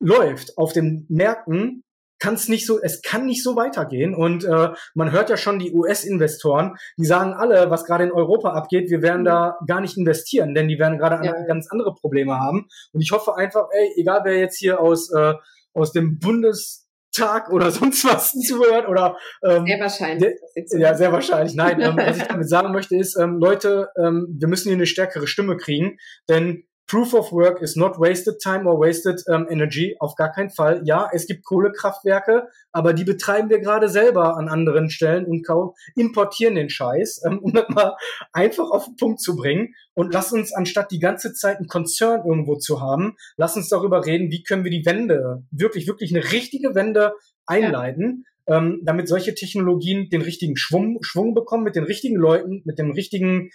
[0.00, 1.84] läuft auf den Märkten,
[2.22, 4.14] kann es nicht so, es kann nicht so weitergehen.
[4.14, 8.50] Und äh, man hört ja schon die US-Investoren, die sagen alle, was gerade in Europa
[8.50, 11.32] abgeht, wir werden da gar nicht investieren, denn die werden gerade ja.
[11.46, 12.68] ganz andere Probleme haben.
[12.92, 15.34] Und ich hoffe einfach, ey, egal wer jetzt hier aus äh,
[15.74, 20.34] aus dem Bundestag oder sonst was zuhört oder ähm, sehr wahrscheinlich.
[20.70, 21.54] Der, ja, sehr wahrscheinlich.
[21.54, 24.86] Nein, ähm, was ich damit sagen möchte ist, ähm, Leute, ähm, wir müssen hier eine
[24.86, 25.98] stärkere Stimme kriegen,
[26.28, 29.96] denn Proof of Work is not wasted time or wasted um, energy.
[29.98, 30.82] Auf gar keinen Fall.
[30.84, 35.72] Ja, es gibt Kohlekraftwerke, aber die betreiben wir gerade selber an anderen Stellen und kaum
[35.96, 37.96] importieren den Scheiß, ähm, um das mal
[38.32, 39.74] einfach auf den Punkt zu bringen.
[39.94, 44.04] Und lass uns, anstatt die ganze Zeit ein Konzern irgendwo zu haben, lass uns darüber
[44.04, 47.14] reden, wie können wir die Wende, wirklich, wirklich eine richtige Wende
[47.46, 48.24] einleiten.
[48.46, 48.58] Ja.
[48.58, 52.90] Ähm, damit solche Technologien den richtigen Schwung, Schwung bekommen, mit den richtigen Leuten, mit dem
[52.90, 53.50] richtigen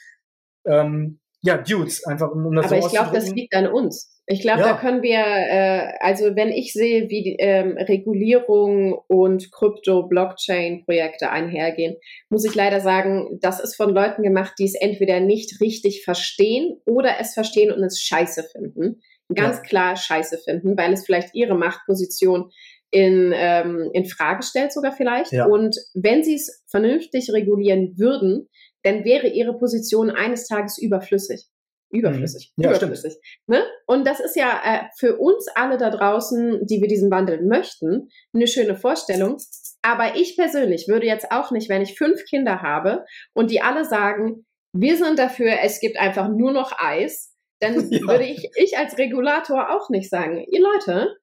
[0.65, 4.13] ähm, ja, Dudes, einfach um das Aber so ich glaube, das liegt an uns.
[4.29, 4.73] Ich glaube, ja.
[4.73, 11.95] da können wir, äh, also wenn ich sehe, wie ähm, Regulierung und Krypto-Blockchain-Projekte einhergehen,
[12.29, 16.81] muss ich leider sagen, das ist von Leuten gemacht, die es entweder nicht richtig verstehen
[16.85, 19.01] oder es verstehen und es scheiße finden.
[19.33, 19.63] Ganz ja.
[19.63, 22.51] klar scheiße finden, weil es vielleicht ihre Machtposition
[22.91, 25.31] in, ähm, in Frage stellt sogar vielleicht.
[25.31, 25.45] Ja.
[25.45, 28.47] Und wenn sie es vernünftig regulieren würden,
[28.87, 31.47] dann wäre ihre Position eines Tages überflüssig.
[31.89, 32.53] Überflüssig.
[32.55, 32.63] Mhm.
[32.63, 33.17] Ja, überflüssig.
[33.47, 33.63] Ne?
[33.85, 38.09] Und das ist ja äh, für uns alle da draußen, die wir diesen Wandel möchten,
[38.33, 39.37] eine schöne Vorstellung.
[39.81, 43.85] Aber ich persönlich würde jetzt auch nicht, wenn ich fünf Kinder habe und die alle
[43.85, 48.01] sagen, wir sind dafür, es gibt einfach nur noch Eis, dann ja.
[48.01, 51.15] würde ich, ich als Regulator auch nicht sagen, ihr Leute,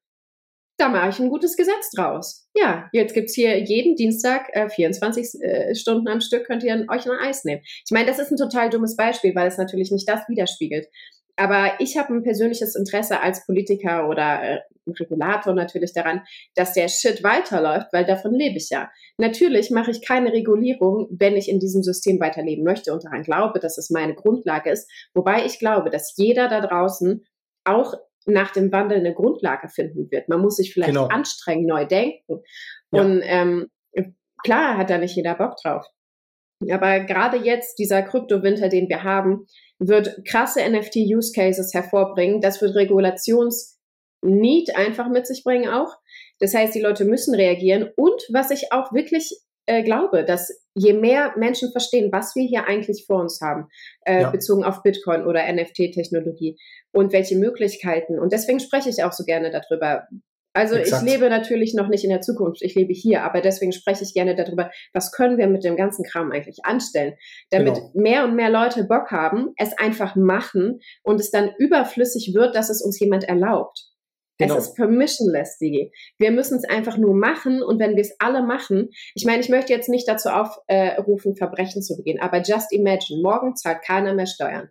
[0.76, 2.48] da mache ich ein gutes Gesetz draus.
[2.54, 7.08] Ja, jetzt gibt's hier jeden Dienstag äh, 24 äh, Stunden am Stück könnt ihr euch
[7.08, 7.62] ein Eis nehmen.
[7.64, 10.88] Ich meine, das ist ein total dummes Beispiel, weil es natürlich nicht das widerspiegelt.
[11.36, 16.22] Aber ich habe ein persönliches Interesse als Politiker oder äh, Regulator natürlich daran,
[16.54, 18.90] dass der Shit weiterläuft, weil davon lebe ich ja.
[19.18, 23.60] Natürlich mache ich keine Regulierung, wenn ich in diesem System weiterleben möchte und daran glaube,
[23.60, 24.88] dass es meine Grundlage ist.
[25.14, 27.24] Wobei ich glaube, dass jeder da draußen
[27.64, 27.94] auch
[28.26, 30.28] nach dem Wandel eine Grundlage finden wird.
[30.28, 31.06] Man muss sich vielleicht genau.
[31.06, 32.42] anstrengen, neu denken.
[32.92, 33.02] Ja.
[33.02, 33.70] Und ähm,
[34.42, 35.86] klar hat da nicht jeder Bock drauf.
[36.70, 39.46] Aber gerade jetzt, dieser Kryptowinter, den wir haben,
[39.78, 42.40] wird krasse NFT-Use-Cases hervorbringen.
[42.40, 45.94] Das wird Regulations-Need einfach mit sich bringen auch.
[46.38, 47.90] Das heißt, die Leute müssen reagieren.
[47.96, 49.30] Und was ich auch wirklich
[49.66, 53.68] äh, glaube, dass je mehr Menschen verstehen, was wir hier eigentlich vor uns haben,
[54.04, 54.30] äh, ja.
[54.30, 56.56] bezogen auf Bitcoin oder NFT-Technologie
[56.92, 60.06] und welche Möglichkeiten, und deswegen spreche ich auch so gerne darüber.
[60.56, 61.02] Also Exakt.
[61.02, 64.14] ich lebe natürlich noch nicht in der Zukunft, ich lebe hier, aber deswegen spreche ich
[64.14, 67.14] gerne darüber, was können wir mit dem ganzen Kram eigentlich anstellen,
[67.50, 67.90] damit genau.
[67.94, 72.70] mehr und mehr Leute Bock haben, es einfach machen und es dann überflüssig wird, dass
[72.70, 73.93] es uns jemand erlaubt.
[74.38, 74.56] Genau.
[74.56, 75.92] Es ist permissionless, Digi.
[76.18, 79.48] Wir müssen es einfach nur machen und wenn wir es alle machen, ich meine, ich
[79.48, 84.12] möchte jetzt nicht dazu aufrufen, äh, Verbrechen zu begehen, aber just imagine, morgen zahlt keiner
[84.12, 84.70] mehr Steuern.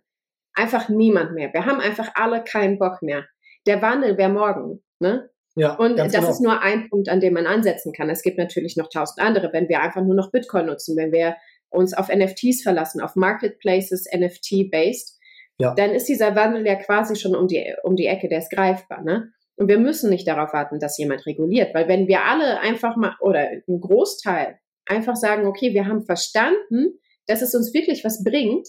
[0.54, 1.52] Einfach niemand mehr.
[1.52, 3.24] Wir haben einfach alle keinen Bock mehr.
[3.66, 5.30] Der Wandel wäre morgen, ne?
[5.56, 6.28] Ja, und das genau.
[6.28, 8.10] ist nur ein Punkt, an dem man ansetzen kann.
[8.10, 11.36] Es gibt natürlich noch tausend andere, wenn wir einfach nur noch Bitcoin nutzen, wenn wir
[11.70, 15.18] uns auf NFTs verlassen, auf Marketplaces NFT-based,
[15.58, 15.74] ja.
[15.74, 19.02] dann ist dieser Wandel ja quasi schon um die, um die Ecke, der ist greifbar.
[19.02, 19.32] Ne?
[19.56, 23.14] Und wir müssen nicht darauf warten, dass jemand reguliert, weil wenn wir alle einfach mal
[23.20, 28.68] oder ein Großteil einfach sagen, okay, wir haben verstanden, dass es uns wirklich was bringt,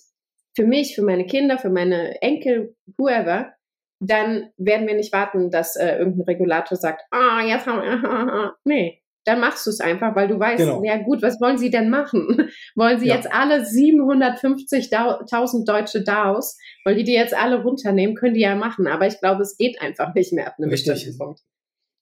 [0.56, 3.54] für mich, für meine Kinder, für meine Enkel, whoever,
[4.00, 8.56] dann werden wir nicht warten, dass äh, irgendein Regulator sagt, ah, oh, jetzt haben wir,
[8.64, 10.84] nee, dann machst du es einfach, weil du weißt, genau.
[10.84, 12.50] ja gut, was wollen sie denn machen?
[12.76, 13.16] wollen sie ja.
[13.16, 18.16] jetzt alle 750.000 deutsche DAOs, wollen die die jetzt alle runternehmen?
[18.16, 20.94] Können die ja machen, aber ich glaube, es geht einfach nicht mehr ab einem Richtig.
[20.94, 21.42] bestimmten Punkt.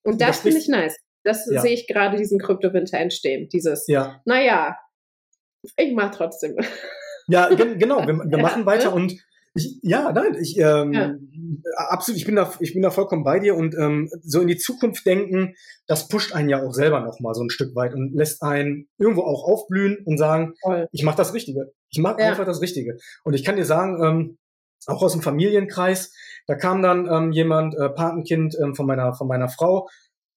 [0.03, 0.97] Und das, das finde ich nice.
[1.23, 1.61] Das ja.
[1.61, 3.47] sehe ich gerade diesen Kryptowinter entstehen.
[3.47, 4.21] Dieses, ja.
[4.25, 4.77] naja,
[5.77, 6.57] ich mache trotzdem.
[7.27, 9.17] Ja, genau, wir, wir machen weiter und
[9.55, 11.15] ich, ja, nein, ich ähm, ja.
[11.89, 14.57] absolut, ich bin da, ich bin da vollkommen bei dir und ähm, so in die
[14.57, 15.53] Zukunft denken,
[15.85, 18.87] das pusht einen ja auch selber noch mal so ein Stück weit und lässt einen
[18.97, 20.87] irgendwo auch aufblühen und sagen, Voll.
[20.91, 22.29] ich mache das Richtige, ich mache ja.
[22.29, 22.97] einfach das Richtige.
[23.23, 24.37] Und ich kann dir sagen, ähm,
[24.87, 26.11] auch aus dem Familienkreis,
[26.47, 29.87] da kam dann ähm, jemand, äh, Patenkind ähm, von meiner von meiner Frau,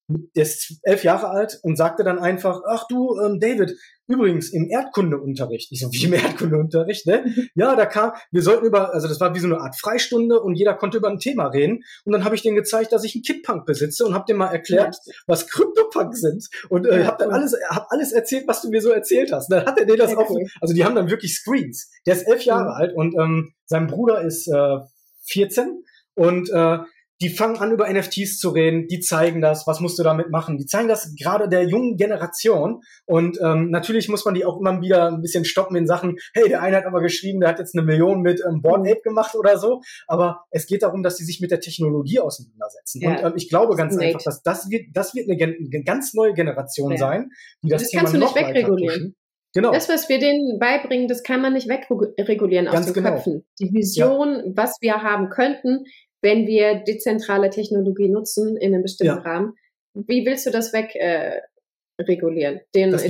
[0.07, 3.77] der ist elf Jahre alt und sagte dann einfach, ach du, ähm, David,
[4.07, 7.25] übrigens im Erdkundeunterricht, ich so, wie im Erdkundeunterricht, ne?
[7.55, 10.55] Ja, da kam, wir sollten über, also das war wie so eine Art Freistunde und
[10.55, 11.83] jeder konnte über ein Thema reden.
[12.05, 14.47] Und dann habe ich denen gezeigt, dass ich einen Kitpunk besitze und habe dem mal
[14.47, 14.95] erklärt,
[15.25, 16.47] was Kryptopunks sind.
[16.69, 19.51] Und äh, habe dann alles, hab alles erzählt, was du mir so erzählt hast.
[19.51, 20.21] Und dann hat er dir das okay.
[20.21, 21.91] auch, also die haben dann wirklich Screens.
[22.05, 22.75] Der ist elf Jahre mhm.
[22.75, 24.77] alt und ähm, sein Bruder ist äh,
[25.25, 25.83] 14
[26.15, 26.79] und äh,
[27.21, 30.57] die fangen an, über NFTs zu reden, die zeigen das, was musst du damit machen.
[30.57, 32.81] Die zeigen das gerade der jungen Generation.
[33.05, 36.47] Und ähm, natürlich muss man die auch immer wieder ein bisschen stoppen in Sachen, hey,
[36.47, 39.35] der eine hat aber geschrieben, der hat jetzt eine Million mit ähm, Born Ape gemacht
[39.35, 39.81] oder so.
[40.07, 43.01] Aber es geht darum, dass sie sich mit der Technologie auseinandersetzen.
[43.01, 43.09] Ja.
[43.09, 46.33] Und ähm, ich glaube ganz einfach, dass das wird, das wird eine, eine ganz neue
[46.33, 46.97] Generation ja.
[46.97, 47.29] sein,
[47.63, 49.15] die das, das Thema kannst du nicht wegregulieren.
[49.53, 49.71] Genau.
[49.71, 53.15] Das, was wir denen beibringen, das kann man nicht wegregulieren aus Ganz den genau.
[53.15, 53.45] Köpfen.
[53.59, 54.51] Die Vision, ja.
[54.55, 55.85] was wir haben könnten,
[56.21, 59.21] wenn wir dezentrale Technologie nutzen in einem bestimmten ja.
[59.21, 59.53] Rahmen.
[59.93, 61.41] Wie willst du das weg äh,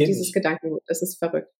[0.06, 0.34] dieses nicht.
[0.34, 0.82] Gedankengut.
[0.88, 1.52] Das ist verrückt.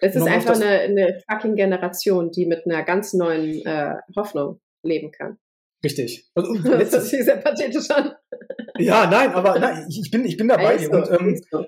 [0.00, 4.60] Das ist einfach das eine, eine fucking Generation, die mit einer ganz neuen äh, Hoffnung
[4.82, 5.38] leben kann.
[5.82, 6.28] Richtig.
[6.34, 8.12] Also, das sich sehr pathetisch an.
[8.78, 10.78] Ja, nein, aber nein, ich, bin, ich bin dabei.
[10.78, 11.10] So, und,
[11.52, 11.66] ähm.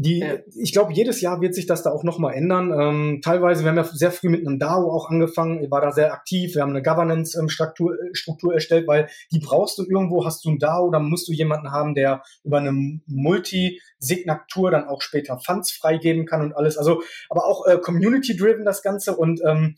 [0.00, 0.38] Die, ja.
[0.54, 2.72] Ich glaube, jedes Jahr wird sich das da auch nochmal ändern.
[2.72, 6.12] Ähm, teilweise, wir haben ja sehr früh mit einem DAO auch angefangen, war da sehr
[6.12, 10.50] aktiv, wir haben eine Governance-Struktur ähm, Struktur erstellt, weil die brauchst du irgendwo, hast du
[10.50, 12.72] ein DAO, dann musst du jemanden haben, der über eine
[13.06, 16.78] Multi-Signatur dann auch später Funds freigeben kann und alles.
[16.78, 19.76] Also, aber auch äh, Community-driven das Ganze und ähm,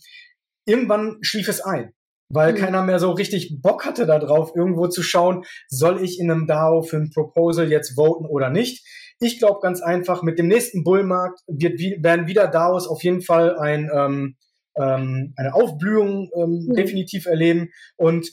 [0.64, 1.92] irgendwann schlief es ein
[2.32, 2.56] weil mhm.
[2.56, 6.82] keiner mehr so richtig Bock hatte darauf, irgendwo zu schauen, soll ich in einem DAO
[6.82, 8.86] für ein Proposal jetzt voten oder nicht.
[9.22, 13.56] Ich glaube ganz einfach, mit dem nächsten Bullmarkt wird, werden wieder DAOs auf jeden Fall
[13.56, 14.36] ein, ähm,
[14.76, 16.74] ähm, eine Aufblühung ähm, mhm.
[16.74, 17.70] definitiv erleben.
[17.96, 18.28] Und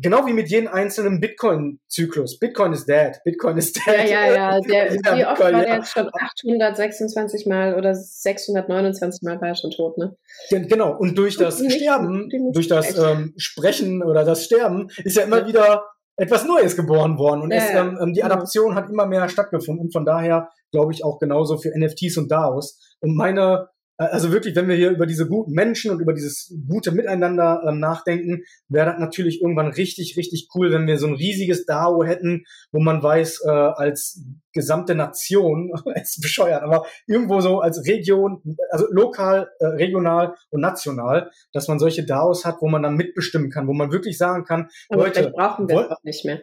[0.00, 2.38] genau wie mit jedem einzelnen Bitcoin-Zyklus.
[2.38, 3.18] Bitcoin ist dead.
[3.24, 4.08] Bitcoin ist dead.
[4.08, 4.60] Ja, ja, ja.
[4.70, 9.70] Der, wie oft war der jetzt schon 826 Mal oder 629 Mal war er schon
[9.70, 10.16] tot, ne?
[10.50, 10.96] Genau.
[10.96, 15.46] Und durch das Sterben, durch das ähm, Sprechen oder das Sterben ist ja immer ja.
[15.48, 15.84] wieder
[16.16, 18.34] etwas Neues geboren worden und ja, es, ähm, ähm die genau.
[18.34, 22.30] Adaption hat immer mehr stattgefunden und von daher glaube ich auch genauso für NFTs und
[22.30, 22.96] DAOs.
[23.00, 23.68] Und meine
[24.06, 27.80] also wirklich, wenn wir hier über diese guten Menschen und über dieses gute Miteinander ähm,
[27.80, 32.44] nachdenken, wäre das natürlich irgendwann richtig, richtig cool, wenn wir so ein riesiges DAO hätten,
[32.72, 38.86] wo man weiß, äh, als gesamte Nation, ist bescheuert, aber irgendwo so als Region, also
[38.90, 43.68] lokal, äh, regional und national, dass man solche DAOs hat, wo man dann mitbestimmen kann,
[43.68, 46.40] wo man wirklich sagen kann, aber Leute, brauchen wir wollt, nicht mehr.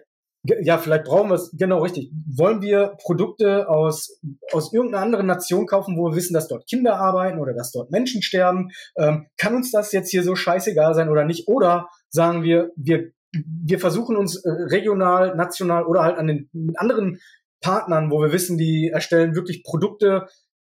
[0.62, 2.12] Ja, vielleicht brauchen wir es, genau richtig.
[2.26, 4.20] Wollen wir Produkte aus,
[4.52, 7.91] aus irgendeiner anderen Nation kaufen, wo wir wissen, dass dort Kinder arbeiten oder dass dort
[7.91, 8.70] Menschen sterben?
[8.98, 11.48] Ähm, kann uns das jetzt hier so scheißegal sein oder nicht?
[11.48, 17.20] Oder sagen wir, wir, wir versuchen uns äh, regional, national oder halt an den anderen
[17.62, 20.28] Partnern, wo wir wissen, die erstellen wirklich Produkte,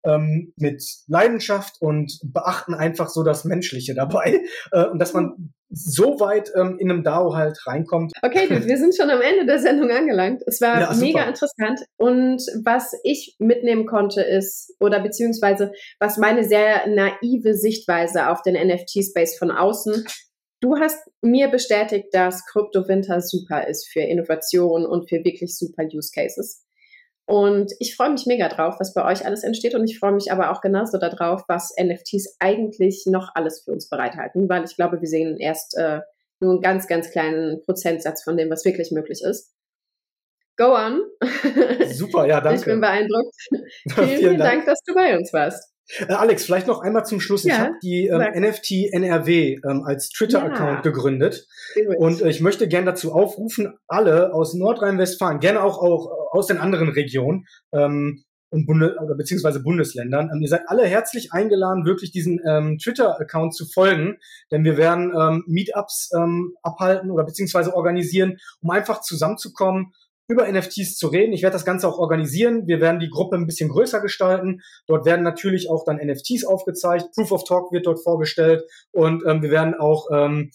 [0.08, 6.20] ähm, mit Leidenschaft und beachten einfach so das Menschliche dabei äh, und dass man so
[6.20, 8.14] weit ähm, in einem DAO halt reinkommt.
[8.22, 10.42] Okay, dude, wir sind schon am Ende der Sendung angelangt.
[10.46, 16.44] Es war ja, mega interessant und was ich mitnehmen konnte ist, oder beziehungsweise was meine
[16.44, 20.06] sehr naive Sichtweise auf den NFT-Space von außen
[20.60, 25.84] Du hast mir bestätigt, dass Crypto Winter super ist für Innovation und für wirklich super
[25.84, 26.64] Use Cases.
[27.28, 29.76] Und ich freue mich mega drauf, was bei euch alles entsteht.
[29.76, 33.90] Und ich freue mich aber auch genauso darauf, was NFTs eigentlich noch alles für uns
[33.90, 36.00] bereithalten, weil ich glaube, wir sehen erst äh,
[36.40, 39.54] nur einen ganz, ganz kleinen Prozentsatz von dem, was wirklich möglich ist.
[40.56, 41.02] Go on.
[41.92, 42.60] Super, ja, danke.
[42.62, 43.36] Ich bin beeindruckt.
[43.90, 44.52] vielen, vielen Dank.
[44.52, 45.77] Dank, dass du bei uns warst.
[46.00, 47.44] Äh, Alex, vielleicht noch einmal zum Schluss.
[47.44, 50.82] Ja, ich habe die ähm, NFT NRW ähm, als Twitter-Account ja.
[50.82, 51.48] gegründet
[51.98, 56.58] und äh, ich möchte gerne dazu aufrufen, alle aus Nordrhein-Westfalen, gerne auch, auch aus den
[56.58, 62.12] anderen Regionen ähm, und Bunde oder beziehungsweise Bundesländern, ähm, ihr seid alle herzlich eingeladen, wirklich
[62.12, 64.18] diesen ähm, Twitter-Account zu folgen,
[64.52, 69.94] denn wir werden ähm, Meetups ähm, abhalten oder beziehungsweise organisieren, um einfach zusammenzukommen
[70.28, 71.34] über NFTs zu reden.
[71.34, 72.68] Ich werde das Ganze auch organisieren.
[72.68, 74.62] Wir werden die Gruppe ein bisschen größer gestalten.
[74.86, 77.12] Dort werden natürlich auch dann NFTs aufgezeigt.
[77.14, 80.52] Proof of Talk wird dort vorgestellt und ähm, wir werden auch ähm,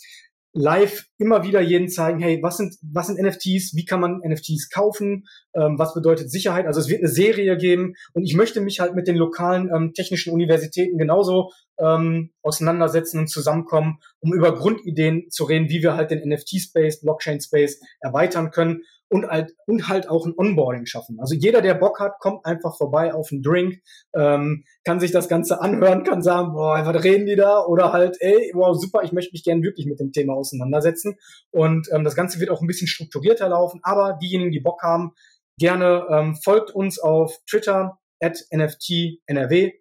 [0.54, 4.68] live immer wieder jeden zeigen, hey, was sind, was sind NFTs, wie kann man NFTs
[4.68, 6.66] kaufen, ähm, was bedeutet Sicherheit.
[6.66, 9.94] Also es wird eine Serie geben und ich möchte mich halt mit den lokalen ähm,
[9.94, 16.10] technischen Universitäten genauso ähm, auseinandersetzen und zusammenkommen, um über Grundideen zu reden, wie wir halt
[16.10, 18.82] den NFT-Space, Blockchain-Space erweitern können
[19.12, 21.20] und halt, und halt auch ein Onboarding schaffen.
[21.20, 23.82] Also jeder, der Bock hat, kommt einfach vorbei auf einen Drink,
[24.14, 27.62] ähm, kann sich das Ganze anhören, kann sagen, boah, was reden die da?
[27.64, 31.16] Oder halt, ey, wow, super, ich möchte mich gerne wirklich mit dem Thema auseinandersetzen.
[31.50, 35.12] Und ähm, das Ganze wird auch ein bisschen strukturierter laufen, aber diejenigen, die Bock haben,
[35.58, 39.72] gerne ähm, folgt uns auf Twitter at NFTNRW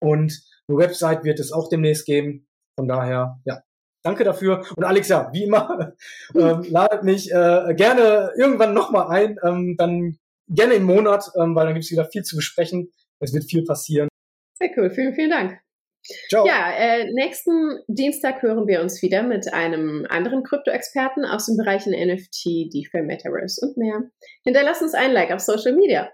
[0.00, 0.32] und
[0.68, 2.48] eine Website wird es auch demnächst geben.
[2.78, 3.60] Von daher, ja,
[4.06, 4.64] Danke dafür.
[4.76, 5.92] Und Alex, ja, wie immer,
[6.36, 10.16] ähm, ladet mich äh, gerne irgendwann nochmal ein, ähm, dann
[10.48, 12.92] gerne im Monat, ähm, weil dann gibt es wieder viel zu besprechen.
[13.18, 14.08] Es wird viel passieren.
[14.60, 15.58] Sehr cool, vielen, vielen Dank.
[16.28, 16.46] Ciao.
[16.46, 21.90] Ja, äh, nächsten Dienstag hören wir uns wieder mit einem anderen Krypto-Experten aus den Bereichen
[21.90, 24.02] NFT, DeFi, Metaverse und mehr.
[24.44, 26.08] Hinterlass uns ein Like auf Social Media.